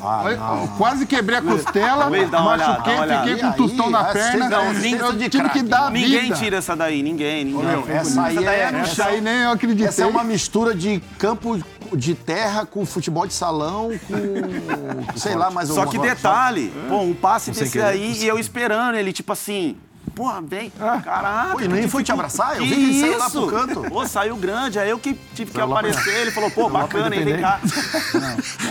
[0.77, 3.27] Quase quebrei a costela, Luiz, dá uma olhada, machuquei, dá uma olhada.
[3.27, 4.49] fiquei com um tostão na perna.
[4.49, 6.35] não, eu tive que dar a Ninguém vida.
[6.35, 7.83] tira essa daí, ninguém, ninguém.
[7.89, 9.87] Essa aí Essa daí é, é Essa aí nem eu acreditei.
[9.87, 11.59] essa é uma mistura de campo
[11.93, 16.99] de terra com futebol de salão, com sei lá, mais Só alguma que detalhe, pô,
[16.99, 19.75] um passe desse aí e eu esperando ele, tipo assim.
[20.15, 20.69] Porra, vem.
[20.71, 21.51] Caraca.
[21.53, 22.57] Pô, e nem foi te abraçar?
[22.57, 23.41] Eu vi que ele saiu lá isso?
[23.41, 23.81] pro canto.
[23.89, 24.77] Pô, saiu grande.
[24.79, 26.15] Aí eu que tive que aparecer.
[26.21, 27.23] Ele falou, pô, bacana, hein?
[27.23, 27.59] Vem cá.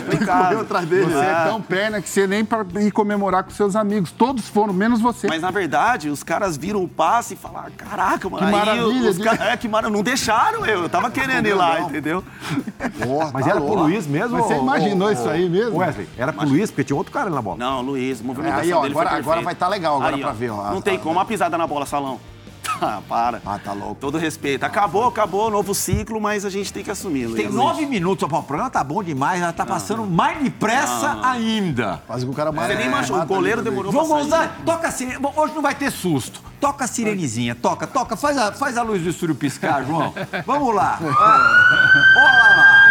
[0.09, 0.39] Vem cá.
[0.45, 1.13] Correu atrás dele.
[1.13, 4.13] Você é tão perna que você nem pra ir comemorar com seus amigos.
[4.13, 5.27] Todos foram, menos você.
[5.29, 8.47] Mas na verdade, os caras viram o passe e falaram: caraca, mano.
[8.47, 9.97] Que maravilha, de- é, que maravilha.
[9.97, 10.83] Não deixaram eu.
[10.83, 12.23] Eu tava querendo ir lá, entendeu?
[13.03, 13.83] Porra, Mas tá era pro louco.
[13.85, 14.37] Luiz mesmo?
[14.37, 15.79] Mas você imaginou isso aí mesmo?
[15.79, 17.57] Wesley, era pro Luiz, porque tinha outro cara na bola.
[17.59, 20.51] Não, Luiz, É, movimentação aí, ó, agora, agora vai estar legal agora Aí, pra ver.
[20.51, 22.19] Ó, Não tem como pisada na bola, salão.
[22.83, 23.41] Ah, para.
[23.47, 23.95] Ah, tá louco.
[24.01, 24.65] Todo respeito.
[24.65, 27.29] Acabou, acabou, novo ciclo, mas a gente tem que assumir.
[27.35, 27.55] Tem Luiz.
[27.55, 32.03] nove minutos, ó, o programa tá bom demais, já tá passando mais depressa ainda.
[32.07, 32.67] Quase que o cara mata.
[32.69, 33.73] Você nem imaginou, o goleiro também.
[33.83, 35.19] demorou Vamos usar, toca a sirene.
[35.21, 36.43] Bom, hoje não vai ter susto.
[36.61, 38.17] Toca a sirenezinha, toca, toca.
[38.17, 40.13] Faz a, faz a luz do estúdio piscar, João.
[40.45, 40.99] Vamos lá.
[41.01, 41.07] Ah,
[42.17, 42.91] Olha lá.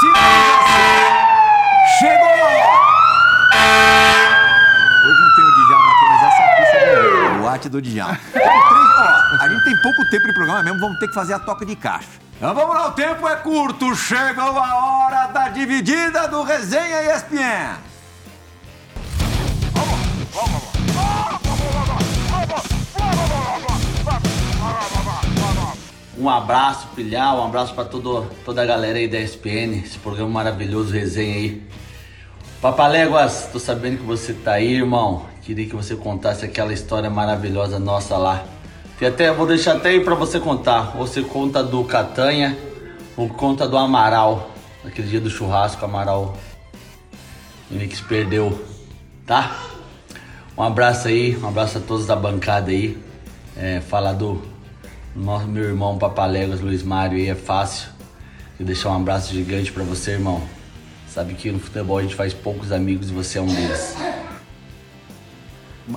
[0.00, 0.80] Sinalização.
[1.98, 2.80] Chegou a hora.
[5.06, 8.18] Hoje não tem o Djalma aqui, mas essa aqui arte do Djalma.
[8.34, 11.66] Ó, a gente tem pouco tempo de programa mesmo, vamos ter que fazer a toca
[11.66, 12.08] de caixa.
[12.36, 13.94] Então vamos lá, o tempo é curto.
[13.94, 17.78] Chegou a hora da dividida do Resenha ESPN.
[26.18, 30.92] Um abraço, Pilhar, um abraço todo, toda a galera aí da ESPN, esse programa maravilhoso,
[30.92, 31.62] resenha aí.
[32.60, 35.29] Papaléguas, tô sabendo que você tá aí, irmão.
[35.50, 38.44] Queria que você contasse aquela história maravilhosa nossa lá.
[39.00, 40.92] Tem até, vou deixar até aí pra você contar.
[40.96, 42.56] Você conta do Catanha,
[43.16, 44.52] ou conta do Amaral.
[44.84, 46.36] Naquele dia do churrasco, Amaral.
[47.68, 48.64] O Nix perdeu,
[49.26, 49.56] tá?
[50.56, 52.96] Um abraço aí, um abraço a todos da bancada aí.
[53.56, 54.40] É, falar do
[55.16, 57.88] nosso meu irmão Papaléguas, Luiz Mário aí é fácil.
[58.52, 60.40] Queria deixar um abraço gigante pra você, irmão.
[61.08, 63.96] Sabe que no futebol a gente faz poucos amigos e você é um deles.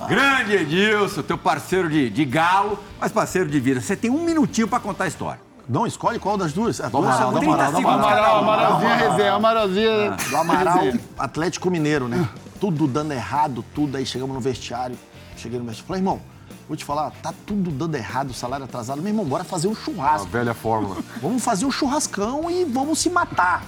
[0.08, 3.80] Grande Edilson, teu parceiro de, de galo, mas parceiro de vida.
[3.80, 5.40] Você tem um minutinho pra contar a história.
[5.68, 6.80] Não, escolhe qual das duas.
[6.80, 8.04] As duas Amaral, são do 30 Amaral, do Amaral.
[8.04, 8.38] Amaral.
[8.42, 10.10] Amaralzinha resenha, Amaralzinha.
[10.28, 10.80] Do Amaral.
[11.18, 12.28] Atlético Mineiro, né?
[12.60, 13.96] Tudo dando errado, tudo.
[13.96, 14.96] Aí chegamos no vestiário.
[15.36, 15.86] Cheguei no vestiário.
[15.86, 16.20] Falei, irmão,
[16.68, 19.00] vou te falar, tá tudo dando errado, o salário atrasado.
[19.00, 20.26] Meu irmão, bora fazer um A churrasco.
[20.28, 20.96] velha fórmula.
[21.22, 23.62] Vamos fazer um churrascão e vamos se matar.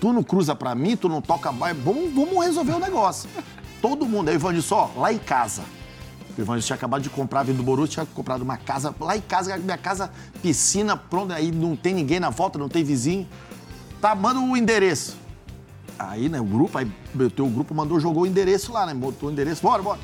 [0.00, 1.78] Tu não cruza pra mim, tu não toca bairro.
[1.82, 3.28] Vamos, vamos resolver o negócio.
[3.82, 4.28] Todo mundo.
[4.30, 5.62] Aí o Ivanilson, só lá em casa.
[6.38, 8.94] O Ivanilson tinha acabado de comprar, vindo do Borussia, tinha comprado uma casa.
[8.98, 10.10] Lá em casa, minha casa,
[10.40, 11.32] piscina, pronto.
[11.32, 13.28] Aí não tem ninguém na volta, não tem vizinho.
[14.00, 15.16] Tá, manda o endereço.
[15.98, 16.90] Aí, né, o grupo, aí
[17.38, 18.94] o grupo mandou, jogou o endereço lá, né?
[18.94, 20.00] Botou o endereço, bora, bora.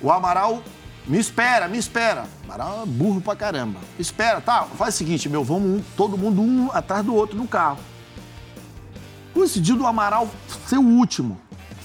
[0.00, 0.62] O Amaral,
[1.06, 2.24] me espera, me espera.
[2.44, 3.80] Amaral é burro pra caramba.
[3.98, 4.62] Espera, tá?
[4.76, 7.78] Faz o seguinte, meu, vamos um- todo mundo um atrás do outro no carro.
[9.34, 10.28] Coincidiu do Amaral
[10.66, 11.38] ser o último.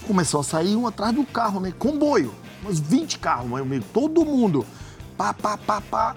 [0.07, 1.73] Começou a sair um atrás do carro, né?
[1.77, 2.33] Comboio.
[2.65, 3.85] Uns 20 carros, meu amigo.
[3.93, 4.65] Todo mundo.
[5.17, 6.15] Pá, pá, pá, pá.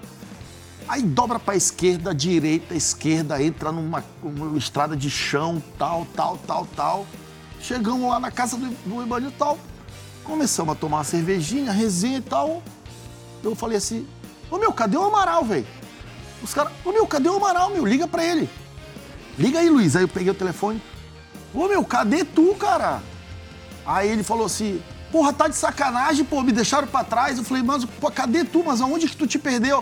[0.87, 6.65] Aí dobra pra esquerda, direita, esquerda, entra numa, numa estrada de chão, tal, tal, tal,
[6.75, 7.05] tal.
[7.59, 9.57] Chegamos lá na casa do, do Ibanil tal.
[10.23, 12.63] Começamos a tomar uma cervejinha, resenha e tal.
[13.43, 14.07] Eu falei assim,
[14.49, 15.67] ô meu, cadê o Amaral, velho?
[16.41, 17.85] Os caras, ô meu, cadê o Amaral, meu?
[17.85, 18.49] Liga pra ele.
[19.37, 19.95] Liga aí, Luiz.
[19.95, 20.81] Aí eu peguei o telefone.
[21.53, 23.01] Ô meu, cadê tu, cara?
[23.87, 27.37] Aí ele falou assim, porra, tá de sacanagem, pô, me deixaram pra trás.
[27.37, 28.61] Eu falei, mas pô, cadê tu?
[28.65, 29.81] Mas aonde que tu te perdeu?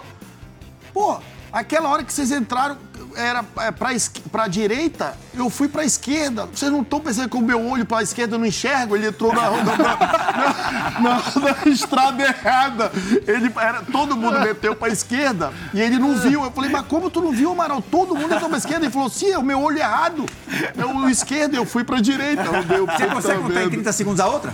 [0.94, 1.20] Pô,
[1.56, 2.76] Aquela hora que vocês entraram,
[3.16, 3.92] era é, pra,
[4.30, 6.46] pra direita, eu fui pra esquerda.
[6.54, 8.94] Vocês não estão pensando que o meu olho pra esquerda eu não enxergo?
[8.94, 9.78] Ele entrou na, na,
[11.00, 11.22] na-
[11.56, 12.92] na- estrada errada.
[13.26, 16.44] Ele, era, todo mundo meteu pra esquerda e ele não viu.
[16.44, 17.82] Eu falei, mas como tu não viu, Amaral?
[17.82, 18.86] Todo mundo entrou pra esquerda.
[18.86, 20.26] Ele falou, sim, é o meu olho errado.
[20.78, 22.44] É o esquerdo, eu fui pra direita.
[22.44, 23.70] Eu Você consegue contar em merda.
[23.72, 24.54] 30 segundos a outra?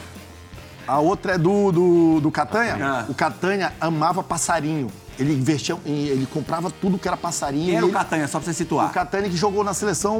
[0.87, 2.77] A outra é do, do, do Catanha.
[2.79, 3.05] Ah.
[3.09, 4.91] O Catanha amava passarinho.
[5.21, 7.65] Ele investia, em- ele comprava tudo que era passarinho.
[7.65, 8.91] Quem era e o ele- Catanha, só pra você o situar?
[8.91, 10.19] Catanha que jogou na seleção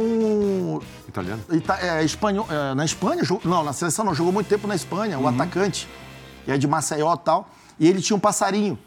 [1.08, 1.42] Italiano?
[1.52, 4.76] ita- é, espanhol, é, na Espanha, jogou- não, na seleção não, jogou muito tempo na
[4.76, 5.88] Espanha, o atacante.
[6.48, 7.50] E é de Maceió e tal.
[7.80, 8.78] E ele tinha um passarinho.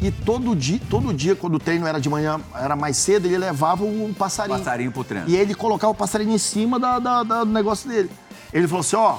[0.00, 3.36] E todo dia, todo dia, quando o treino era de manhã, era mais cedo, ele
[3.36, 4.58] levava um passarinho.
[4.58, 5.28] Passarinho pro treino.
[5.28, 8.08] E ele colocava o passarinho em cima da, da- da- do negócio dele.
[8.52, 9.16] Ele falou assim: ó,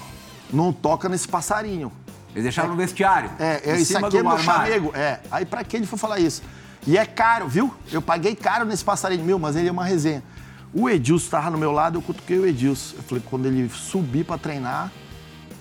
[0.51, 1.91] não toca nesse passarinho.
[2.31, 3.31] Eles deixaram no vestiário.
[3.39, 4.91] É, é isso aqui é meu chamego.
[4.95, 5.19] É.
[5.31, 6.41] Aí pra que ele foi falar isso?
[6.85, 7.73] E é caro, viu?
[7.91, 10.23] Eu paguei caro nesse passarinho meu, mas ele é uma resenha.
[10.73, 12.97] O Edilson tava no meu lado, eu cutuquei o Edilson.
[12.97, 14.91] Eu falei, quando ele subir pra treinar,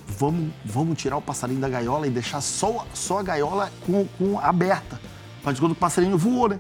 [0.07, 4.39] vamos, vamos tirar o passarinho da gaiola e deixar só, só a gaiola com, com
[4.39, 5.01] aberta.
[5.43, 6.59] Mas quando o passarinho voou, né?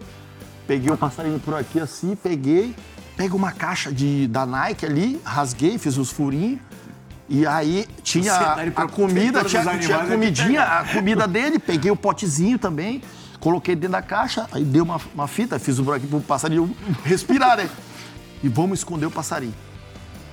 [0.66, 2.74] Peguei o passarinho por aqui assim, peguei,
[3.16, 6.60] pego uma caixa de, da Nike ali, rasguei, fiz os furinhos.
[7.28, 11.90] E aí tinha tá a, a comida, tinha, tinha animais, comidinha, a comida dele, peguei
[11.90, 13.02] o potezinho também,
[13.38, 16.74] coloquei dentro da caixa, aí dei uma, uma fita, fiz o buraquinho pro passarinho
[17.04, 17.68] respirar, né?
[18.42, 19.54] E vamos esconder o passarinho.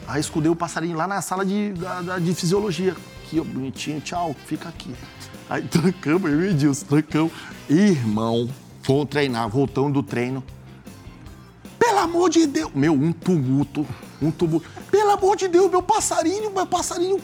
[0.07, 2.95] Aí escondei o passarinho lá na sala de, da- da- de fisiologia.
[3.25, 4.93] Aqui, ó, bonitinho, tchau, fica aqui.
[5.49, 7.31] Aí trancamos, eu e o Edilson, trancamos.
[7.69, 8.47] Irmão,
[8.83, 10.43] fomos treinar, voltando do treino.
[11.85, 12.71] Pelo amor de Deus!
[12.73, 13.85] Meu, um tumulto,
[14.19, 14.67] um tumulto.
[14.89, 17.21] Pelo amor de Deus, meu passarinho, meu passarinho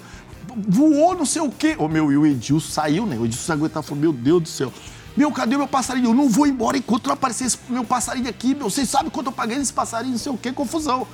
[0.55, 1.76] voou, não sei o quê.
[1.80, 3.18] Ô, meu, e o Edilson saiu, né?
[3.18, 4.72] O Edilson se aguentar, falou, meu Deus do céu.
[5.18, 6.09] Meu, cadê meu passarinho?
[6.09, 8.70] Eu não vou embora enquanto não aparecer esse meu passarinho aqui, meu.
[8.70, 11.07] Vocês sabem quanto eu paguei nesse passarinho, não sei o quê, confusão.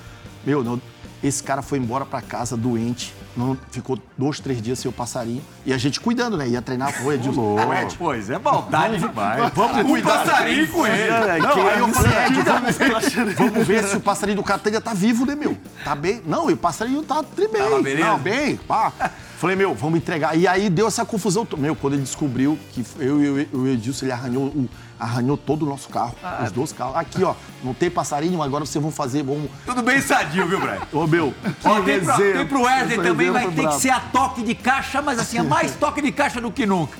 [0.45, 0.81] Meu, não,
[1.27, 3.13] esse cara foi embora pra casa doente.
[3.35, 5.43] Não, ficou dois, três dias sem o passarinho.
[5.65, 6.47] E a gente cuidando, né?
[6.47, 7.41] Ia treinar com o Edilson.
[7.55, 9.51] Ô, Ed, Pois é, maldade demais.
[9.53, 10.25] Vamos Um cuidar.
[10.25, 11.11] passarinho com ele.
[11.39, 14.93] Não, aí eu falei, Ed, vamos ver, vamos ver se o passarinho do Catanha tá
[14.93, 15.55] vivo, né, meu?
[15.83, 16.21] Tá bem?
[16.25, 17.47] Não, e o passarinho tá bem.
[17.47, 18.07] Tava beleza?
[18.07, 18.91] Não, bem, pá.
[19.39, 20.35] Falei, meu, vamos entregar.
[20.35, 21.45] E aí deu essa confusão.
[21.45, 24.67] to- Meu, quando ele descobriu que eu e o Edilson, ele arranhou, o-
[24.99, 26.15] arranhou todo o nosso carro.
[26.43, 26.95] os dois carros.
[26.95, 29.47] Aqui, ó, não tem passarinho, agora vocês vão fazer, vamos...
[29.63, 30.79] Tudo bem sadio, viu, Brian?
[30.91, 33.99] Ô, meu, que Ó, tem, pra, tem pro Wesley também, vai ter que ser a
[33.99, 36.97] toque de caixa, mas assim, é mais toque de caixa do que nunca.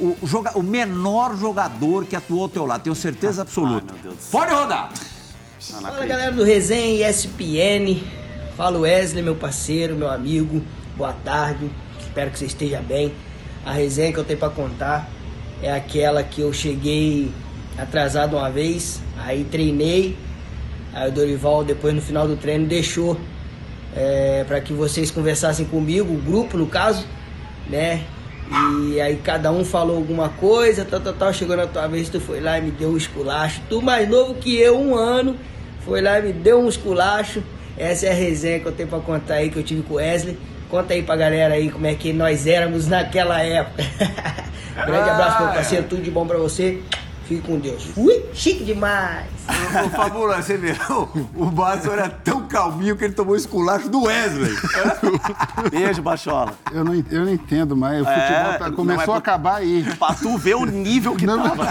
[0.00, 3.92] O, joga, o menor jogador que atuou ao teu lado, tenho certeza absoluta.
[3.92, 4.30] meu Deus do céu.
[4.40, 4.90] Pode rodar.
[4.92, 8.02] Ah, Fala galera do Resenha ESPN,
[8.56, 10.60] fala Wesley, meu parceiro, meu amigo,
[10.98, 11.70] boa tarde,
[12.00, 13.12] espero que você esteja bem.
[13.64, 15.08] A resenha que eu tenho pra contar
[15.62, 17.30] é aquela que eu cheguei
[17.78, 20.16] atrasado uma vez, aí treinei,
[20.92, 23.16] aí o Dorival depois no final do treino deixou
[23.94, 27.06] é, para que vocês conversassem comigo, o grupo no caso,
[27.70, 28.02] né?
[28.90, 31.32] E aí cada um falou alguma coisa, tal, tal, tal.
[31.32, 33.60] Chegou na tua vez, tu foi lá e me deu um esculacho.
[33.68, 35.36] Tu mais novo que eu, um ano,
[35.84, 37.42] foi lá e me deu um esculacho.
[37.76, 39.96] Essa é a resenha que eu tenho pra contar aí, que eu tive com o
[39.98, 40.38] Wesley.
[40.68, 43.82] Conta aí pra galera aí como é que nós éramos naquela época.
[44.86, 46.80] Grande abraço, meu parceiro, tudo de bom pra você.
[47.28, 47.84] Fique com Deus.
[47.94, 49.26] Fui, chique demais.
[49.84, 50.74] Ô, Fabula, você viu?
[51.36, 54.56] O Márcio era tão calminho que ele tomou esculacho do Wesley.
[55.70, 56.54] Beijo, Bachola.
[56.72, 58.00] Eu não, eu não entendo mais.
[58.02, 59.84] O É, futebol tá- não começou é a acabar aí.
[59.98, 61.70] Pra tu ver o nível que Não, tava.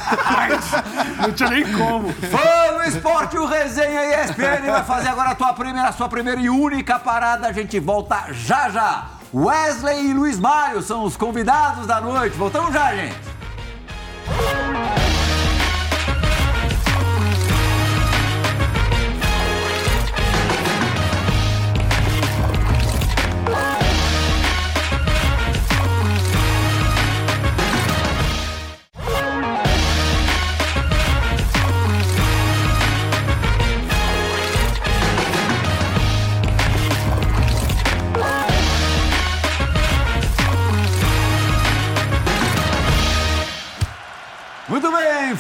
[1.22, 2.14] não tinha nem como.
[2.32, 6.51] Vamos, esporte, o Resenha ESPN vai fazer agora a tua primeira, a sua primeira e
[6.51, 7.47] única parada.
[7.47, 9.08] A gente volta já já.
[9.34, 12.38] Wesley e Luiz Mário são os convidados da noite.
[12.38, 13.16] Voltamos já, gente.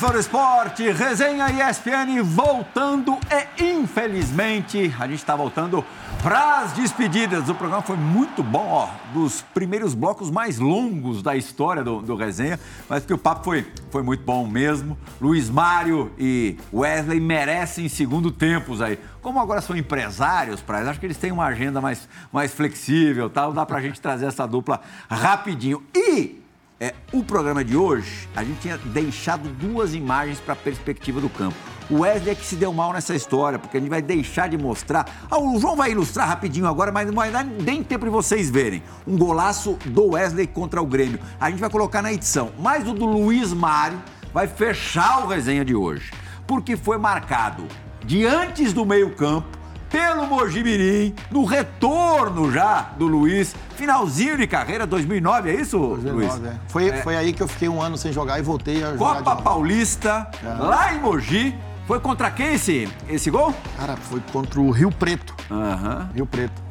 [0.07, 3.17] Foro Esporte, resenha ESPN voltando
[3.59, 5.83] e infelizmente a gente está voltando
[6.23, 7.49] para as despedidas.
[7.49, 12.15] O programa foi muito bom, ó, dos primeiros blocos mais longos da história do, do
[12.15, 14.97] resenha, mas que o papo foi, foi muito bom mesmo.
[15.19, 18.97] Luiz Mário e Wesley merecem segundo tempos aí.
[19.21, 23.51] Como agora são empresários, pra, acho que eles têm uma agenda mais, mais flexível, tal,
[23.51, 24.79] dá pra gente trazer essa dupla
[25.09, 25.83] rapidinho.
[25.93, 26.46] E
[26.79, 31.29] é, o programa de hoje, a gente tinha deixado duas imagens para a perspectiva do
[31.29, 31.55] campo.
[31.89, 34.57] O Wesley é que se deu mal nessa história, porque a gente vai deixar de
[34.57, 35.25] mostrar.
[35.31, 38.49] Ah, o João vai ilustrar rapidinho agora, mas não vai dar nem tempo de vocês
[38.49, 38.83] verem.
[39.07, 41.19] Um golaço do Wesley contra o Grêmio.
[41.39, 42.51] A gente vai colocar na edição.
[42.59, 43.99] Mas o do Luiz Mário
[44.33, 46.11] vai fechar o resenha de hoje,
[46.45, 47.65] porque foi marcado
[48.05, 49.56] de antes do meio-campo
[49.89, 56.45] pelo Mojimirim, no retorno já do Luiz, finalzinho de carreira, 2009, é isso, 2009, Luiz?
[56.45, 56.59] é.
[56.67, 59.23] Foi, foi aí que eu fiquei um ano sem jogar e voltei a jogar.
[59.23, 59.35] Copa.
[59.37, 60.29] Paulista,
[60.59, 61.55] lá em Mogi.
[61.85, 63.53] Foi contra quem esse, esse gol?
[63.77, 65.33] Cara, foi contra o Rio Preto.
[65.49, 66.09] Aham.
[66.13, 66.61] Rio Preto.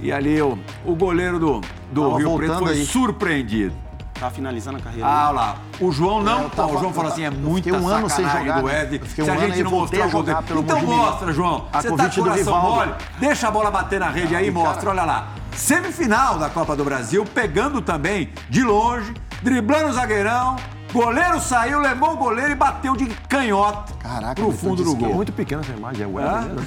[0.00, 1.60] E ali o, o goleiro do,
[1.92, 2.86] do Tava Rio Preto foi aí.
[2.86, 3.74] surpreendido.
[4.18, 5.06] Tá finalizando a carreira.
[5.06, 5.56] Ah, lá.
[5.80, 6.46] O João não.
[6.46, 8.86] É, tava- o João falou assim: é fiquei um ano sem jogar, do né?
[8.86, 10.60] Fiquei Se um a ano gente não mostrar o gol jogar dele.
[10.60, 11.68] Então mostra, João.
[11.72, 12.94] A Você tá com do coração mole.
[13.18, 14.90] Deixa a bola bater na rede aí, mostra.
[14.90, 15.28] Olha lá.
[15.56, 19.12] Semifinal da Copa do Brasil, pegando também de longe,
[19.42, 20.56] driblando o zagueirão.
[20.94, 25.14] Goleiro saiu, levou o goleiro e bateu de canhota Caraca, pro fundo do gol.
[25.14, 26.62] Muito pequena essa imagem, é o Wesley, né?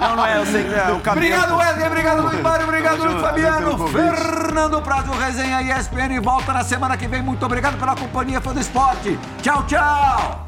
[0.00, 1.26] Não, não é, eu sei que é o cabelo.
[1.26, 1.86] Obrigado, Wesley.
[1.88, 2.64] Obrigado, Luiz Mário.
[2.64, 3.88] Obrigado, Luiz Fabiano.
[3.88, 6.20] Fernando Prado, resenha ESPN.
[6.22, 7.22] Volta na semana que vem.
[7.22, 9.18] Muito obrigado pela companhia, fã do esporte.
[9.42, 10.46] Tchau, tchau.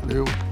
[0.00, 0.47] Valeu.